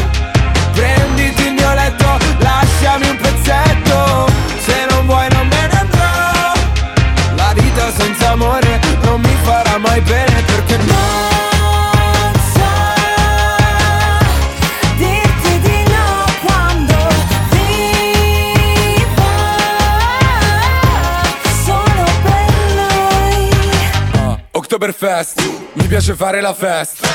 vita 8.31 8.33
senza 8.33 8.33
amore 8.33 8.79
non 9.03 9.21
mi 9.21 9.35
farà 9.43 9.77
mai 9.77 10.01
bene 10.01 10.41
perché 10.43 10.77
no 10.77 10.83
noi. 22.75 23.49
Oktoberfest, 24.51 25.41
mi 25.73 25.87
piace 25.87 26.13
fare 26.15 26.41
la 26.41 26.53
festa. 26.53 27.07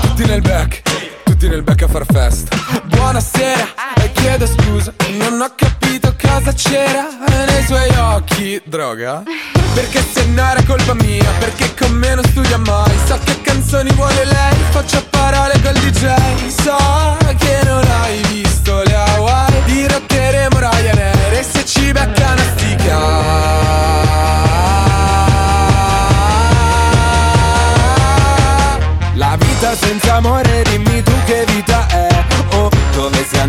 Tutti 0.00 0.24
nel 0.24 0.40
back, 0.40 0.82
tutti 1.24 1.48
nel 1.48 1.62
back 1.62 1.82
a 1.82 1.88
far 1.88 2.04
festa. 2.06 2.56
Buonasera, 2.84 3.66
chiedo 4.20 4.46
scusa 4.46 4.92
Non 5.18 5.40
ho 5.40 5.52
capito 5.54 6.14
cosa 6.20 6.52
c'era 6.52 7.06
nei 7.46 7.64
suoi 7.64 7.88
occhi. 7.96 8.60
Droga? 8.64 9.22
Perché 9.74 10.02
se 10.12 10.24
no 10.26 10.42
era 10.42 10.62
colpa 10.64 10.94
mia 10.94 11.30
Perché 11.38 11.74
con 11.74 11.92
me 11.92 12.14
non 12.14 12.24
studia 12.24 12.58
mai. 12.58 12.90
So 13.06 13.18
che 13.24 13.40
canzoni 13.42 13.90
vuole 13.92 14.24
lei 14.24 14.56
Faccio 14.70 15.04
parole 15.10 15.60
col 15.62 15.74
DJ 15.74 16.06
So 16.48 16.76
che 17.38 17.60
non 17.64 17.84
hai 18.02 18.20
visto 18.32 18.82
le 18.82 18.94
Hawaii 18.94 19.62
Dirotteremo 19.64 20.58
Ryanair. 20.58 21.32
E 21.32 21.42
se 21.42 21.64
ci 21.64 21.92
becca 21.92 22.32
una 22.32 22.42
stica 22.56 22.98
La 29.14 29.36
vita 29.36 29.74
senza 29.76 30.14
amore 30.14 30.62
dimmi 30.62 31.02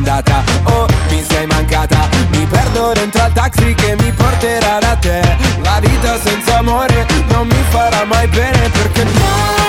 andata? 0.10 0.44
Oh, 0.64 0.88
mi 1.10 1.24
sei 1.28 1.46
mancata 1.46 2.10
Mi 2.32 2.46
perdo 2.46 2.92
dentro 2.94 3.22
al 3.22 3.32
taxi 3.32 3.74
che 3.76 3.96
mi 4.00 4.12
porterà 4.12 4.80
da 4.80 4.96
te 4.96 5.22
La 5.62 5.80
vita 5.80 6.18
senza 6.20 6.58
amore 6.58 7.06
non 7.28 7.48
mi 7.48 7.64
farà 7.70 8.04
mai 8.06 8.28
bene 8.28 8.70
perché 8.70 9.04
non 9.04 9.69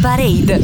Parade. 0.00 0.60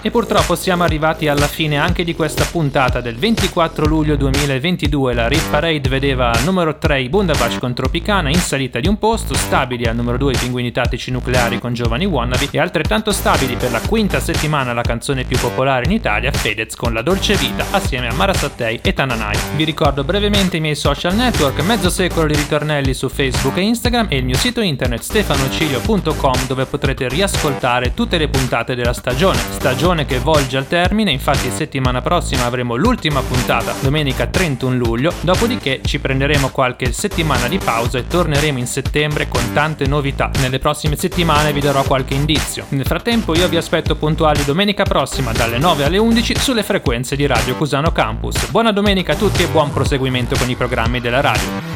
E 0.00 0.10
purtroppo 0.12 0.54
siamo 0.54 0.84
arrivati 0.84 1.26
alla 1.26 1.48
fine 1.48 1.76
anche 1.76 2.04
di 2.04 2.14
questa 2.14 2.44
puntata 2.44 3.00
del 3.00 3.16
24 3.16 3.84
luglio 3.84 4.14
2022. 4.14 5.14
La 5.14 5.26
Rit 5.26 5.50
Parade 5.50 5.88
vedeva 5.88 6.30
al 6.30 6.44
numero 6.44 6.78
3 6.78 7.00
i 7.00 7.08
Bundabash 7.08 7.58
con 7.58 7.74
Tropicana 7.74 8.28
in 8.28 8.38
salita 8.38 8.78
di 8.78 8.86
un 8.86 8.96
posto, 8.98 9.34
stabili 9.34 9.86
al 9.86 9.96
numero 9.96 10.16
2 10.18 10.32
i 10.34 10.36
Pinguini 10.36 10.70
Tattici 10.70 11.10
Nucleari 11.10 11.58
con 11.58 11.74
Giovani 11.74 12.04
Wannabe 12.04 12.48
e 12.52 12.60
altrettanto 12.60 13.10
stabili 13.10 13.56
per 13.56 13.72
la 13.72 13.80
quinta 13.80 14.20
settimana 14.20 14.72
la 14.72 14.82
canzone 14.82 15.24
più 15.24 15.36
popolare 15.38 15.86
in 15.86 15.90
Italia, 15.90 16.30
Fedez 16.30 16.76
con 16.76 16.92
La 16.92 17.02
Dolce 17.02 17.34
Vita 17.34 17.64
assieme 17.72 18.06
a 18.06 18.14
Mara 18.14 18.34
Sattei 18.34 18.78
e 18.80 18.92
Tananai. 18.92 19.36
Vi 19.56 19.64
ricordo 19.64 20.04
brevemente 20.04 20.58
i 20.58 20.60
miei 20.60 20.76
social 20.76 21.16
network, 21.16 21.60
mezzo 21.62 21.90
secolo 21.90 22.28
di 22.28 22.36
ritornelli 22.36 22.94
su 22.94 23.08
Facebook 23.08 23.56
e 23.56 23.62
Instagram 23.62 24.06
e 24.10 24.18
il 24.18 24.24
mio 24.24 24.36
sito 24.36 24.60
internet 24.60 25.02
stefanocilio.com 25.02 26.46
dove 26.46 26.66
potrete 26.66 27.08
riascoltare 27.08 27.92
tutte 27.92 28.16
le 28.16 28.28
puntate 28.28 28.74
della 28.76 28.92
stagione. 28.92 29.38
Stagione 29.50 30.06
che 30.06 30.20
volge 30.20 30.56
al 30.56 30.68
termine, 30.68 31.10
infatti 31.10 31.50
settimana 31.50 32.00
prossima 32.00 32.44
avremo 32.44 32.76
l'ultima 32.76 33.20
puntata, 33.22 33.74
domenica 33.80 34.28
31 34.28 34.76
luglio, 34.76 35.12
dopodiché 35.22 35.80
ci 35.84 35.98
prenderemo 35.98 36.50
qualche 36.50 36.92
settimana 36.92 37.48
di 37.48 37.58
pausa 37.58 37.98
e 37.98 38.06
torneremo 38.06 38.58
in 38.58 38.68
settembre 38.68 39.26
con 39.26 39.52
tante 39.52 39.86
novità. 39.86 40.30
Nelle 40.38 40.60
prossime 40.60 40.94
settimane 40.94 41.52
vi 41.52 41.60
darò 41.60 41.82
qualche 41.82 42.14
indizio. 42.14 42.66
Nel 42.68 42.86
frattempo 42.86 43.34
io 43.34 43.48
vi 43.48 43.56
aspetto 43.56 43.96
puntuali 43.96 44.44
domenica 44.44 44.84
prossima 44.84 45.32
dalle 45.32 45.58
9 45.58 45.84
alle 45.84 45.98
11 45.98 46.36
sulle 46.38 46.62
frequenze 46.62 47.16
di 47.16 47.26
Radio 47.26 47.56
Cusano 47.56 47.90
Campus. 47.90 48.50
Buona 48.50 48.70
domenica 48.70 49.14
a 49.14 49.16
tutti 49.16 49.42
e 49.42 49.48
buon 49.48 49.72
proseguimento 49.72 50.36
con 50.36 50.48
i 50.48 50.54
programmi 50.54 51.00
della 51.00 51.20
radio. 51.20 51.75